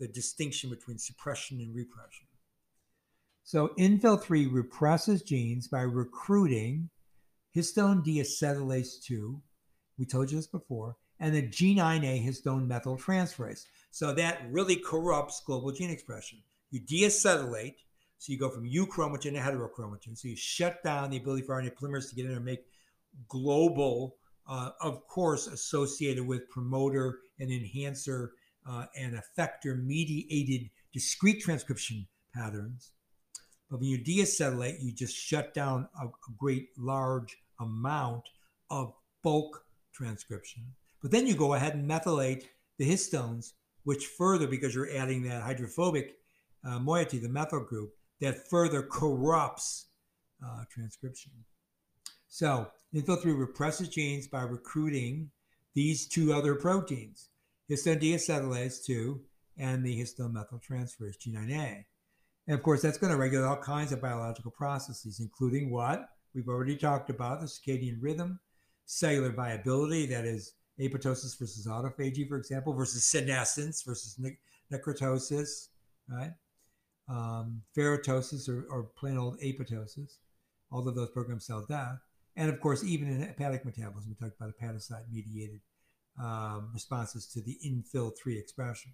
The 0.00 0.08
distinction 0.08 0.70
between 0.70 0.98
suppression 0.98 1.60
and 1.60 1.74
repression. 1.74 2.26
So 3.44 3.68
NFIL3 3.78 4.50
represses 4.50 5.22
genes 5.22 5.68
by 5.68 5.82
recruiting 5.82 6.88
histone 7.54 8.02
deacetylase 8.02 9.02
2. 9.04 9.42
We 9.98 10.06
told 10.06 10.30
you 10.30 10.38
this 10.38 10.46
before 10.46 10.96
and 11.22 11.32
the 11.32 11.42
G9A 11.42 12.26
histone 12.26 12.66
methyltransferase. 12.66 13.66
So 13.92 14.12
that 14.12 14.42
really 14.50 14.74
corrupts 14.74 15.40
global 15.46 15.70
gene 15.70 15.88
expression. 15.88 16.40
You 16.72 16.80
deacetylate, 16.80 17.76
so 18.18 18.32
you 18.32 18.38
go 18.38 18.50
from 18.50 18.68
euchromatin 18.68 19.22
to 19.22 19.38
heterochromatin. 19.38 20.18
So 20.18 20.26
you 20.26 20.36
shut 20.36 20.82
down 20.82 21.10
the 21.10 21.18
ability 21.18 21.42
for 21.42 21.54
RNA 21.54 21.74
polymerase 21.80 22.08
to 22.10 22.16
get 22.16 22.24
in 22.24 22.32
and 22.32 22.44
make 22.44 22.64
global, 23.28 24.16
uh, 24.48 24.70
of 24.80 25.06
course, 25.06 25.46
associated 25.46 26.26
with 26.26 26.50
promoter 26.50 27.20
and 27.38 27.52
enhancer 27.52 28.32
uh, 28.68 28.86
and 28.96 29.14
effector 29.14 29.80
mediated 29.80 30.70
discrete 30.92 31.40
transcription 31.40 32.08
patterns. 32.34 32.90
But 33.70 33.78
when 33.78 33.88
you 33.88 33.98
deacetylate, 33.98 34.82
you 34.82 34.92
just 34.92 35.16
shut 35.16 35.54
down 35.54 35.88
a, 36.00 36.06
a 36.06 36.34
great 36.36 36.70
large 36.76 37.38
amount 37.60 38.24
of 38.70 38.92
bulk 39.22 39.64
transcription. 39.92 40.64
But 41.02 41.10
then 41.10 41.26
you 41.26 41.34
go 41.34 41.54
ahead 41.54 41.74
and 41.74 41.88
methylate 41.88 42.44
the 42.78 42.88
histones, 42.88 43.52
which 43.84 44.06
further, 44.06 44.46
because 44.46 44.74
you're 44.74 44.96
adding 44.96 45.22
that 45.24 45.42
hydrophobic 45.42 46.14
uh, 46.64 46.78
moiety, 46.78 47.18
the 47.18 47.28
methyl 47.28 47.64
group, 47.64 47.92
that 48.20 48.48
further 48.48 48.82
corrupts 48.82 49.86
uh, 50.44 50.64
transcription. 50.70 51.32
So, 52.28 52.68
NFIL3 52.94 53.38
represses 53.38 53.88
genes 53.88 54.28
by 54.28 54.42
recruiting 54.42 55.30
these 55.74 56.06
two 56.06 56.32
other 56.32 56.54
proteins, 56.54 57.28
histone 57.70 58.00
deacetylase 58.00 58.84
2 58.84 59.20
and 59.58 59.84
the 59.84 60.00
histone 60.00 60.32
methyltransferase 60.32 61.16
G9A. 61.18 61.84
And 62.46 62.54
of 62.54 62.62
course, 62.62 62.82
that's 62.82 62.98
going 62.98 63.12
to 63.12 63.18
regulate 63.18 63.46
all 63.46 63.56
kinds 63.56 63.92
of 63.92 64.00
biological 64.00 64.50
processes, 64.50 65.20
including 65.20 65.70
what 65.70 66.08
we've 66.34 66.48
already 66.48 66.76
talked 66.76 67.10
about 67.10 67.40
the 67.40 67.46
circadian 67.46 67.98
rhythm, 68.00 68.40
cellular 68.84 69.30
viability, 69.30 70.06
that 70.06 70.24
is, 70.24 70.54
apoptosis 70.80 71.38
versus 71.38 71.66
autophagy, 71.66 72.28
for 72.28 72.36
example, 72.36 72.72
versus 72.72 73.04
senescence 73.04 73.82
versus 73.82 74.16
ne- 74.18 74.38
necrotosis, 74.72 75.68
right? 76.08 76.32
Um, 77.08 77.62
ferroptosis 77.76 78.48
or, 78.48 78.64
or 78.70 78.84
plain 78.96 79.18
old 79.18 79.38
apoptosis, 79.40 80.16
all 80.70 80.86
of 80.86 80.94
those 80.94 81.10
programmed 81.10 81.42
cell 81.42 81.64
death. 81.68 81.98
And 82.36 82.48
of 82.48 82.60
course, 82.60 82.82
even 82.82 83.08
in 83.08 83.22
hepatic 83.22 83.64
metabolism, 83.64 84.10
we 84.10 84.14
talked 84.14 84.40
about 84.40 84.54
hepatocyte 84.58 85.10
mediated 85.10 85.60
um, 86.20 86.70
responses 86.72 87.26
to 87.28 87.42
the 87.42 87.58
NFIL 87.64 88.16
3 88.16 88.38
expression. 88.38 88.92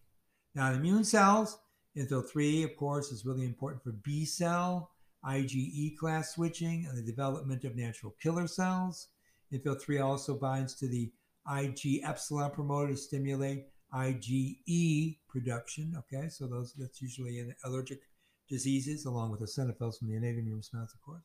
Now, 0.55 0.71
in 0.71 0.77
immune 0.77 1.05
cells, 1.05 1.59
NFIL 1.97 2.29
3, 2.29 2.63
of 2.65 2.77
course, 2.77 3.13
is 3.13 3.25
really 3.25 3.45
important 3.45 3.83
for 3.83 3.93
B 3.93 4.25
cell, 4.25 4.91
IgE 5.25 5.97
class 5.97 6.35
switching, 6.35 6.87
and 6.87 6.97
the 6.97 7.03
development 7.03 7.65
of 7.65 7.77
natural 7.77 8.15
killer 8.23 8.47
cells. 8.47 9.09
NFIL 9.53 9.81
3 9.81 9.99
also 9.99 10.35
binds 10.37 10.75
to 10.75 10.89
the 10.89 11.11
Ig 11.57 12.03
epsilon 12.05 12.51
promoter 12.51 12.93
to 12.93 12.97
stimulate 12.97 13.67
IgE 13.95 15.19
production. 15.29 15.95
Okay, 15.99 16.29
so 16.29 16.47
those 16.47 16.75
that's 16.75 17.01
usually 17.01 17.39
in 17.39 17.55
allergic 17.65 18.01
diseases, 18.49 19.05
along 19.05 19.31
with 19.31 19.41
eosinophils 19.41 19.99
from 19.99 20.09
the 20.09 20.17
innate 20.17 20.39
immune 20.39 20.57
response, 20.57 20.93
of 20.95 21.03
course. 21.03 21.25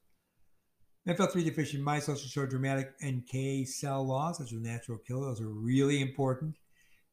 FL3 1.08 1.44
deficient 1.44 1.84
mice 1.84 2.08
also 2.08 2.26
show 2.28 2.46
dramatic 2.46 2.94
NK 3.06 3.68
cell 3.68 4.06
loss, 4.06 4.40
which 4.40 4.54
is 4.54 4.60
a 4.60 4.64
natural 4.64 4.98
killer. 4.98 5.28
Those 5.28 5.42
are 5.42 5.50
really 5.50 6.02
important. 6.02 6.56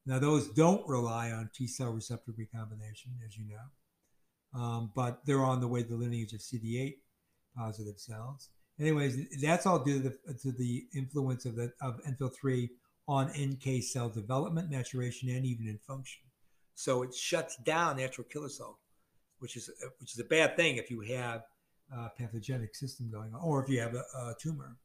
Now, 0.06 0.18
those 0.18 0.48
don't 0.48 0.86
rely 0.88 1.32
on 1.32 1.50
T 1.52 1.66
cell 1.66 1.90
receptor 1.90 2.32
recombination, 2.36 3.12
as 3.26 3.36
you 3.36 3.46
know, 3.46 4.60
um, 4.60 4.92
but 4.94 5.20
they're 5.26 5.44
on 5.44 5.60
the 5.60 5.68
way 5.68 5.82
to 5.82 5.88
the 5.88 5.96
lineage 5.96 6.32
of 6.32 6.40
CD8 6.40 6.94
positive 7.56 7.98
cells. 7.98 8.48
Anyways, 8.78 9.40
that's 9.42 9.66
all 9.66 9.80
due 9.80 10.02
to 10.02 10.08
the, 10.08 10.34
to 10.34 10.52
the 10.52 10.84
influence 10.94 11.44
of 11.44 11.56
the 11.56 11.72
of 11.82 12.00
NFIL3 12.04 12.70
on 13.10 13.26
NK 13.36 13.82
cell 13.82 14.08
development, 14.08 14.70
maturation, 14.70 15.28
and 15.30 15.44
even 15.44 15.66
in 15.66 15.76
function. 15.78 16.22
So 16.76 17.02
it 17.02 17.12
shuts 17.12 17.56
down 17.56 17.96
natural 17.96 18.24
killer 18.30 18.48
cell, 18.48 18.78
which 19.40 19.56
is 19.56 19.68
which 19.98 20.12
is 20.12 20.20
a 20.20 20.24
bad 20.24 20.56
thing 20.56 20.76
if 20.76 20.92
you 20.92 21.00
have 21.00 21.42
a 21.92 22.08
pathogenic 22.16 22.76
system 22.76 23.10
going 23.10 23.34
on, 23.34 23.40
or 23.42 23.64
if 23.64 23.68
you 23.68 23.80
have 23.80 23.94
a, 23.94 24.04
a 24.16 24.36
tumor. 24.40 24.76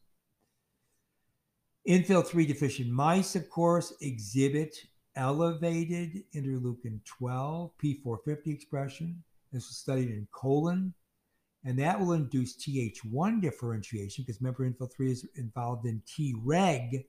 NFIL 1.88 2.26
3 2.26 2.48
deficient 2.48 2.90
mice, 2.90 3.36
of 3.36 3.48
course, 3.48 3.94
exhibit 4.02 4.76
elevated 5.16 6.24
interleukin 6.34 7.00
12 7.06 7.70
P450 7.78 8.48
expression. 8.48 9.24
This 9.54 9.68
was 9.68 9.78
studied 9.78 10.10
in 10.10 10.28
colon, 10.32 10.96
and 11.64 11.78
that 11.78 12.00
will 12.00 12.14
induce 12.14 12.58
Th1 12.58 13.40
differentiation 13.40 14.26
because 14.26 14.42
remember, 14.42 14.68
NFIL 14.68 14.92
3 14.92 15.12
is 15.12 15.28
involved 15.36 15.86
in 15.86 16.02
Treg 16.08 17.06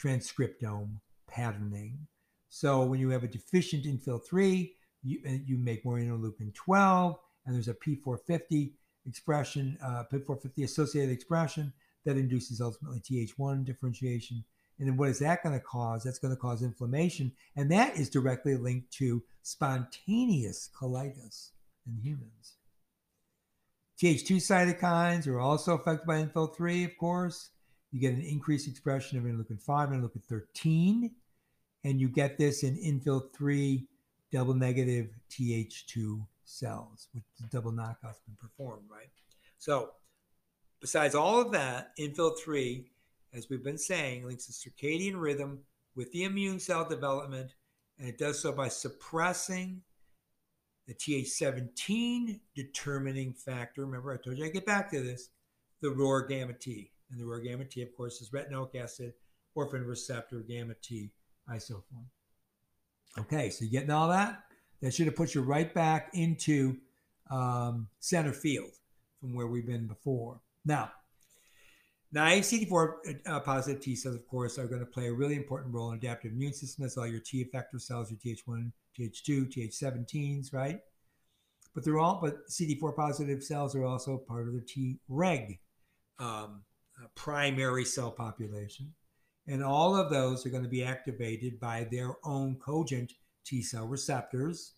transcriptome 0.00 0.96
patterning. 1.28 2.06
So 2.48 2.84
when 2.84 3.00
you 3.00 3.10
have 3.10 3.24
a 3.24 3.28
deficient 3.28 3.84
NFIL 3.84 4.24
3, 4.26 4.74
you, 5.02 5.20
you 5.46 5.58
make 5.58 5.84
more 5.84 5.96
interleukin 5.96 6.54
12, 6.54 7.16
and 7.46 7.54
there's 7.54 7.68
a 7.68 7.74
P450 7.74 8.72
expression, 9.06 9.78
uh, 9.84 10.04
P450 10.12 10.64
associated 10.64 11.12
expression 11.12 11.72
that 12.04 12.16
induces 12.16 12.60
ultimately 12.60 13.00
Th1 13.00 13.64
differentiation. 13.64 14.44
And 14.78 14.88
then 14.88 14.96
what 14.96 15.10
is 15.10 15.18
that 15.20 15.42
going 15.42 15.58
to 15.58 15.64
cause? 15.64 16.02
That's 16.02 16.18
going 16.18 16.34
to 16.34 16.40
cause 16.40 16.62
inflammation, 16.62 17.32
and 17.56 17.70
that 17.70 17.96
is 17.96 18.10
directly 18.10 18.56
linked 18.56 18.92
to 18.94 19.22
spontaneous 19.42 20.70
colitis 20.78 21.50
in 21.86 21.98
humans. 22.02 22.56
Th2 24.02 24.36
cytokines 24.36 25.28
are 25.28 25.40
also 25.40 25.74
affected 25.74 26.06
by 26.06 26.22
NFIL 26.22 26.56
3, 26.56 26.84
of 26.84 26.98
course. 26.98 27.50
You 27.92 28.00
get 28.00 28.14
an 28.14 28.22
increased 28.22 28.66
expression 28.66 29.18
of 29.18 29.24
interleukin 29.24 29.60
5 29.60 29.92
and 29.92 30.02
interleukin 30.02 30.24
13, 30.24 31.10
and 31.84 32.00
you 32.00 32.08
get 32.08 32.38
this 32.38 32.62
in 32.62 32.76
NFIL 32.76 33.32
3 33.34 33.86
double 34.32 34.54
negative 34.54 35.10
Th2 35.30 36.26
cells, 36.44 37.08
which 37.12 37.24
the 37.38 37.46
double 37.48 37.70
knockout's 37.70 38.20
been 38.20 38.36
performed, 38.40 38.84
right? 38.90 39.10
So, 39.58 39.90
besides 40.80 41.14
all 41.14 41.40
of 41.40 41.52
that, 41.52 41.96
NFIL 41.98 42.38
3, 42.38 42.86
as 43.34 43.48
we've 43.50 43.62
been 43.62 43.78
saying, 43.78 44.24
links 44.24 44.46
the 44.46 44.52
circadian 44.52 45.20
rhythm 45.20 45.60
with 45.94 46.10
the 46.12 46.24
immune 46.24 46.60
cell 46.60 46.88
development, 46.88 47.54
and 47.98 48.08
it 48.08 48.16
does 48.16 48.40
so 48.40 48.52
by 48.52 48.68
suppressing 48.68 49.82
the 50.86 50.94
Th17 50.94 52.40
determining 52.54 53.34
factor. 53.34 53.84
Remember, 53.84 54.12
I 54.12 54.16
told 54.16 54.38
you 54.38 54.46
I 54.46 54.48
get 54.48 54.66
back 54.66 54.90
to 54.90 55.00
this 55.00 55.28
the 55.80 55.90
ROR 55.90 56.26
gamma 56.26 56.54
T. 56.54 56.90
And 57.12 57.20
the 57.20 57.26
ROR 57.26 57.40
gamma 57.40 57.64
T, 57.66 57.82
of 57.82 57.94
course, 57.94 58.20
is 58.20 58.30
retinoic 58.30 58.74
acid, 58.74 59.12
orphan 59.54 59.84
receptor, 59.84 60.40
gamma 60.40 60.74
T 60.82 61.12
isoform. 61.48 62.06
Okay, 63.18 63.50
so 63.50 63.64
you 63.64 63.70
getting 63.70 63.90
all 63.90 64.08
that? 64.08 64.44
That 64.80 64.94
should 64.94 65.06
have 65.06 65.14
put 65.14 65.34
you 65.34 65.42
right 65.42 65.72
back 65.72 66.10
into 66.14 66.78
um, 67.30 67.88
center 68.00 68.32
field 68.32 68.70
from 69.20 69.34
where 69.34 69.46
we've 69.46 69.66
been 69.66 69.86
before. 69.86 70.40
Now, 70.64 70.90
naive 72.12 72.44
CD4 72.44 73.20
uh, 73.26 73.40
positive 73.40 73.82
T 73.82 73.94
cells, 73.94 74.16
of 74.16 74.26
course, 74.26 74.58
are 74.58 74.66
going 74.66 74.80
to 74.80 74.86
play 74.86 75.08
a 75.08 75.12
really 75.12 75.36
important 75.36 75.74
role 75.74 75.90
in 75.90 75.98
adaptive 75.98 76.32
immune 76.32 76.54
system. 76.54 76.82
That's 76.82 76.96
all 76.96 77.06
your 77.06 77.20
T 77.20 77.44
effector 77.44 77.80
cells, 77.80 78.10
your 78.10 78.18
Th1, 78.18 78.72
Th2, 78.98 79.52
Th17s, 79.54 80.52
right? 80.52 80.80
But 81.74 81.84
they're 81.84 81.98
all, 81.98 82.18
but 82.20 82.48
CD4 82.48 82.96
positive 82.96 83.42
cells 83.42 83.74
are 83.76 83.84
also 83.84 84.16
part 84.16 84.48
of 84.48 84.54
the 84.54 84.60
T 84.60 84.98
reg 85.08 85.58
um, 86.18 86.62
primary 87.14 87.84
cell 87.84 88.10
population. 88.10 88.92
And 89.46 89.62
all 89.62 89.96
of 89.96 90.10
those 90.10 90.46
are 90.46 90.50
going 90.50 90.62
to 90.62 90.68
be 90.68 90.84
activated 90.84 91.58
by 91.58 91.88
their 91.90 92.14
own 92.24 92.56
cogent 92.56 93.12
T 93.44 93.62
cell 93.62 93.86
receptors 93.86 94.74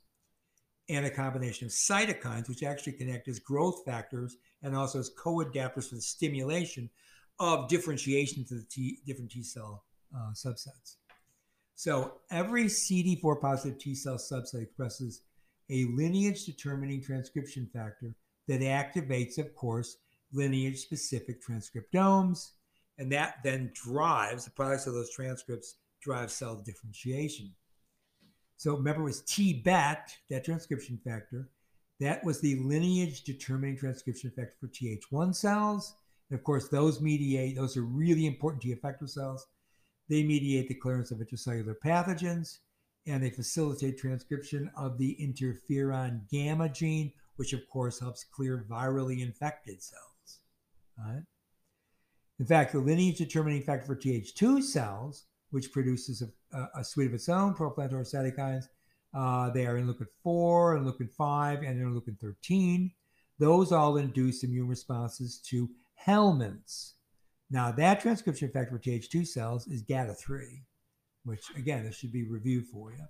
and 0.88 1.06
a 1.06 1.10
combination 1.10 1.66
of 1.66 1.72
cytokines, 1.72 2.48
which 2.48 2.62
actually 2.62 2.94
connect 2.94 3.28
as 3.28 3.38
growth 3.38 3.84
factors 3.84 4.36
and 4.62 4.74
also 4.74 4.98
as 4.98 5.10
co 5.16 5.36
adapters 5.36 5.88
for 5.88 5.96
the 5.96 6.02
stimulation 6.02 6.88
of 7.38 7.68
differentiation 7.68 8.44
to 8.46 8.54
the 8.54 8.66
T, 8.70 8.98
different 9.06 9.30
T 9.30 9.42
cell 9.42 9.84
uh, 10.14 10.32
subsets. 10.32 10.96
So 11.74 12.20
every 12.30 12.64
CD4 12.64 13.40
positive 13.40 13.78
T 13.78 13.94
cell 13.94 14.16
subset 14.16 14.62
expresses 14.62 15.22
a 15.70 15.86
lineage 15.86 16.44
determining 16.44 17.02
transcription 17.02 17.68
factor 17.72 18.14
that 18.46 18.60
activates, 18.60 19.38
of 19.38 19.54
course, 19.54 19.96
lineage 20.34 20.80
specific 20.80 21.42
transcriptomes. 21.42 22.50
And 22.98 23.10
that 23.12 23.36
then 23.42 23.72
drives 23.74 24.44
the 24.44 24.50
products 24.50 24.86
of 24.86 24.94
those 24.94 25.10
transcripts 25.10 25.76
drive 26.02 26.30
cell 26.30 26.62
differentiation. 26.64 27.54
So 28.56 28.74
remember, 28.76 29.02
it 29.02 29.04
was 29.04 29.22
T-BET, 29.22 30.16
that 30.30 30.44
transcription 30.44 31.00
factor. 31.04 31.48
That 32.00 32.24
was 32.24 32.40
the 32.40 32.56
lineage 32.56 33.24
determining 33.24 33.76
transcription 33.76 34.30
factor 34.30 34.54
for 34.60 34.68
Th1 34.68 35.34
cells. 35.34 35.94
And 36.30 36.38
of 36.38 36.44
course, 36.44 36.68
those 36.68 37.00
mediate, 37.00 37.56
those 37.56 37.76
are 37.76 37.82
really 37.82 38.26
important 38.26 38.62
T 38.62 38.74
effector 38.74 39.08
cells. 39.08 39.46
They 40.08 40.22
mediate 40.22 40.68
the 40.68 40.74
clearance 40.74 41.10
of 41.10 41.18
intracellular 41.18 41.74
pathogens 41.84 42.58
and 43.06 43.22
they 43.22 43.30
facilitate 43.30 43.98
transcription 43.98 44.70
of 44.76 44.98
the 44.98 45.16
interferon 45.20 46.28
gamma 46.30 46.68
gene, 46.68 47.12
which 47.36 47.52
of 47.52 47.68
course 47.68 48.00
helps 48.00 48.24
clear 48.24 48.66
virally 48.68 49.20
infected 49.20 49.82
cells. 49.82 50.13
Right? 50.98 51.22
In 52.38 52.46
fact, 52.46 52.72
the 52.72 52.78
lineage 52.78 53.18
determining 53.18 53.62
factor 53.62 53.86
for 53.86 53.96
Th2 53.96 54.62
cells, 54.62 55.26
which 55.50 55.72
produces 55.72 56.22
a, 56.52 56.68
a 56.76 56.84
suite 56.84 57.08
of 57.08 57.14
its 57.14 57.28
own 57.28 57.54
proinflammatory 57.54 58.12
cytokines, 58.12 58.64
uh, 59.14 59.50
they 59.50 59.66
are 59.66 59.78
interleukin 59.78 60.08
4, 60.22 60.78
interleukin 60.78 61.10
5, 61.10 61.62
and 61.62 61.80
interleukin 61.80 62.18
13. 62.18 62.90
Those 63.38 63.70
all 63.72 63.96
induce 63.96 64.42
immune 64.42 64.68
responses 64.68 65.38
to 65.50 65.70
helminths. 66.04 66.94
Now, 67.50 67.70
that 67.72 68.00
transcription 68.00 68.50
factor 68.50 68.72
for 68.72 68.78
Th2 68.80 69.26
cells 69.26 69.68
is 69.68 69.84
GATA3, 69.84 70.62
which 71.24 71.44
again, 71.56 71.84
this 71.84 71.96
should 71.96 72.12
be 72.12 72.24
reviewed 72.24 72.66
for 72.66 72.92
you. 72.92 73.04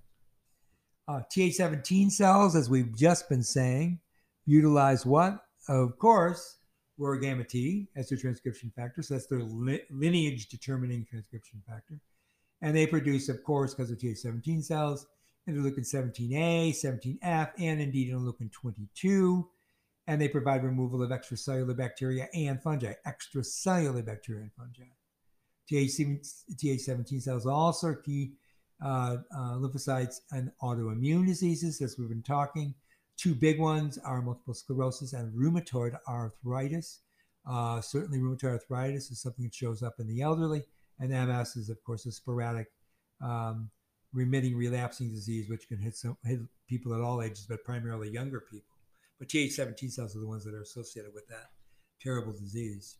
Uh, 1.08 1.20
Th17 1.34 2.10
cells, 2.10 2.56
as 2.56 2.68
we've 2.68 2.94
just 2.94 3.28
been 3.28 3.42
saying, 3.42 4.00
utilize 4.44 5.06
what? 5.06 5.38
Of 5.68 5.98
course, 5.98 6.58
ROR 6.98 7.16
gamma 7.18 7.44
T 7.44 7.88
as 7.96 8.08
their 8.08 8.18
transcription 8.18 8.72
factor. 8.74 9.02
So 9.02 9.14
that's 9.14 9.26
their 9.26 9.42
li- 9.42 9.82
lineage 9.90 10.48
determining 10.48 11.04
transcription 11.04 11.62
factor. 11.68 12.00
And 12.62 12.76
they 12.76 12.86
produce, 12.86 13.28
of 13.28 13.42
course, 13.42 13.74
because 13.74 13.90
of 13.90 13.98
Th17 13.98 14.64
cells, 14.64 15.06
interleukin 15.48 15.80
17A, 15.80 16.70
17F, 16.70 17.50
and 17.58 17.80
indeed 17.80 18.12
interleukin 18.12 18.50
22 18.52 19.48
and 20.06 20.20
they 20.20 20.28
provide 20.28 20.62
removal 20.62 21.02
of 21.02 21.10
extracellular 21.10 21.76
bacteria 21.76 22.28
and 22.34 22.62
fungi, 22.62 22.92
extracellular 23.06 24.04
bacteria 24.04 24.42
and 24.42 24.52
fungi. 24.52 24.84
Th17 25.70 27.22
cells 27.22 27.46
also 27.46 27.88
are 27.88 27.94
key 27.94 28.32
uh, 28.84 29.16
uh, 29.34 29.54
lymphocytes 29.54 30.20
and 30.30 30.50
autoimmune 30.62 31.26
diseases, 31.26 31.80
as 31.80 31.96
we've 31.98 32.08
been 32.08 32.22
talking. 32.22 32.74
Two 33.16 33.34
big 33.34 33.60
ones 33.60 33.98
are 33.98 34.20
multiple 34.22 34.54
sclerosis 34.54 35.12
and 35.12 35.32
rheumatoid 35.32 35.96
arthritis. 36.08 37.00
Uh, 37.48 37.80
certainly, 37.80 38.18
rheumatoid 38.18 38.52
arthritis 38.52 39.10
is 39.10 39.20
something 39.20 39.44
that 39.44 39.54
shows 39.54 39.82
up 39.82 39.94
in 39.98 40.06
the 40.06 40.20
elderly, 40.20 40.62
and 40.98 41.10
MS 41.10 41.56
is, 41.56 41.68
of 41.68 41.82
course, 41.84 42.06
a 42.06 42.12
sporadic, 42.12 42.68
um, 43.22 43.70
remitting, 44.12 44.56
relapsing 44.56 45.10
disease, 45.10 45.48
which 45.48 45.68
can 45.68 45.78
hit, 45.78 45.96
some, 45.96 46.16
hit 46.24 46.40
people 46.68 46.94
at 46.94 47.00
all 47.00 47.22
ages, 47.22 47.46
but 47.48 47.64
primarily 47.64 48.10
younger 48.10 48.40
people. 48.40 48.74
But 49.18 49.28
Th17 49.28 49.92
cells 49.92 50.16
are 50.16 50.20
the 50.20 50.26
ones 50.26 50.44
that 50.44 50.54
are 50.54 50.62
associated 50.62 51.14
with 51.14 51.28
that 51.28 51.50
terrible 52.00 52.32
disease. 52.32 52.96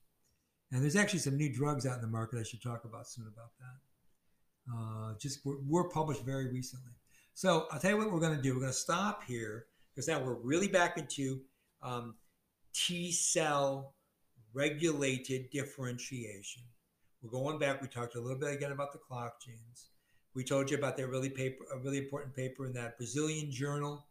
And 0.73 0.83
there's 0.83 0.97
actually 0.97 1.21
some 1.21 1.37
new 1.37 1.53
drugs 1.53 1.87
out 1.87 1.97
in 1.97 2.01
the 2.01 2.09
market. 2.09 2.39
I 2.39 2.43
should 2.43 2.63
talk 2.63 2.85
about 2.85 3.09
soon 3.09 3.27
about 3.27 3.51
that. 3.59 4.73
Uh, 4.73 5.15
just 5.19 5.45
were, 5.45 5.59
were, 5.69 5.89
published 5.91 6.25
very 6.25 6.51
recently. 6.51 6.93
So 7.35 7.67
I'll 7.71 7.79
tell 7.79 7.91
you 7.91 7.99
what 7.99 8.11
we're 8.11 8.21
going 8.21 8.37
to 8.37 8.43
do. 8.43 8.55
We're 8.55 8.61
going 8.61 8.73
to 8.73 8.79
stop 8.79 9.25
here 9.25 9.67
because 9.95 10.09
now 10.09 10.21
we're 10.21 10.35
really 10.35 10.69
back 10.69 10.99
into 10.99 11.41
um, 11.83 12.15
T 12.75 13.13
cell 13.13 13.95
regulated 14.53 15.51
differentiation. 15.51 16.63
We're 17.23 17.31
going 17.31 17.59
back. 17.59 17.81
We 17.81 17.89
talked 17.89 18.17
a 18.17 18.21
little 18.21 18.39
bit 18.39 18.55
again 18.55 18.73
about 18.73 18.93
the 18.93 18.99
clock 18.99 19.41
genes. 19.45 19.91
We 20.35 20.45
told 20.45 20.71
you 20.71 20.77
about 20.77 20.97
that 20.97 21.09
really 21.09 21.31
paper, 21.31 21.65
a 21.73 21.79
really 21.79 21.99
important 21.99 22.35
paper 22.35 22.67
in 22.67 22.73
that 22.75 22.97
Brazilian 22.99 23.51
journal 23.51 24.07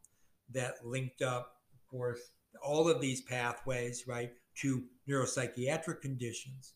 that 0.52 0.76
linked 0.86 1.22
up 1.22 1.54
of 1.84 1.88
course, 1.89 2.19
all 2.62 2.88
of 2.89 3.02
these 3.02 3.22
pathways, 3.22 4.06
right, 4.08 4.32
to 4.62 4.84
neuropsychiatric 5.10 6.02
conditions. 6.02 6.74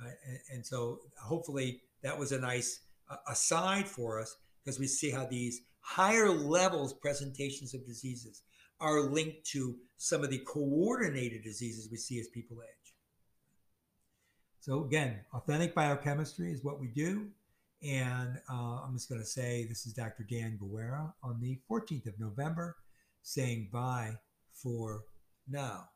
Right? 0.00 0.14
And, 0.26 0.38
and, 0.52 0.66
so 0.66 1.00
hopefully 1.22 1.82
that 2.02 2.18
was 2.18 2.32
a 2.32 2.38
nice 2.38 2.80
aside 3.28 3.86
for 3.86 4.18
us 4.20 4.34
because 4.64 4.78
we 4.78 4.86
see 4.86 5.10
how 5.10 5.26
these 5.26 5.60
higher 5.80 6.30
levels 6.30 6.92
presentations 6.92 7.74
of 7.74 7.86
diseases 7.86 8.42
are 8.80 9.00
linked 9.00 9.44
to 9.44 9.76
some 9.96 10.24
of 10.24 10.30
the 10.30 10.38
coordinated 10.38 11.42
diseases 11.42 11.88
we 11.90 11.96
see 11.96 12.18
as 12.18 12.28
people 12.28 12.58
age. 12.62 12.94
So 14.60 14.84
again, 14.84 15.20
authentic 15.34 15.74
biochemistry 15.74 16.52
is 16.52 16.64
what 16.64 16.80
we 16.80 16.88
do. 16.88 17.28
And 17.82 18.38
uh, 18.50 18.82
I'm 18.84 18.92
just 18.94 19.08
going 19.08 19.20
to 19.20 19.26
say 19.26 19.64
this 19.66 19.86
is 19.86 19.94
Dr. 19.94 20.26
Dan 20.28 20.58
Guerra 20.58 21.14
on 21.22 21.40
the 21.40 21.58
14th 21.70 22.06
of 22.06 22.20
November 22.20 22.76
saying 23.22 23.68
bye 23.72 24.18
for 24.52 25.04
now. 25.48 25.88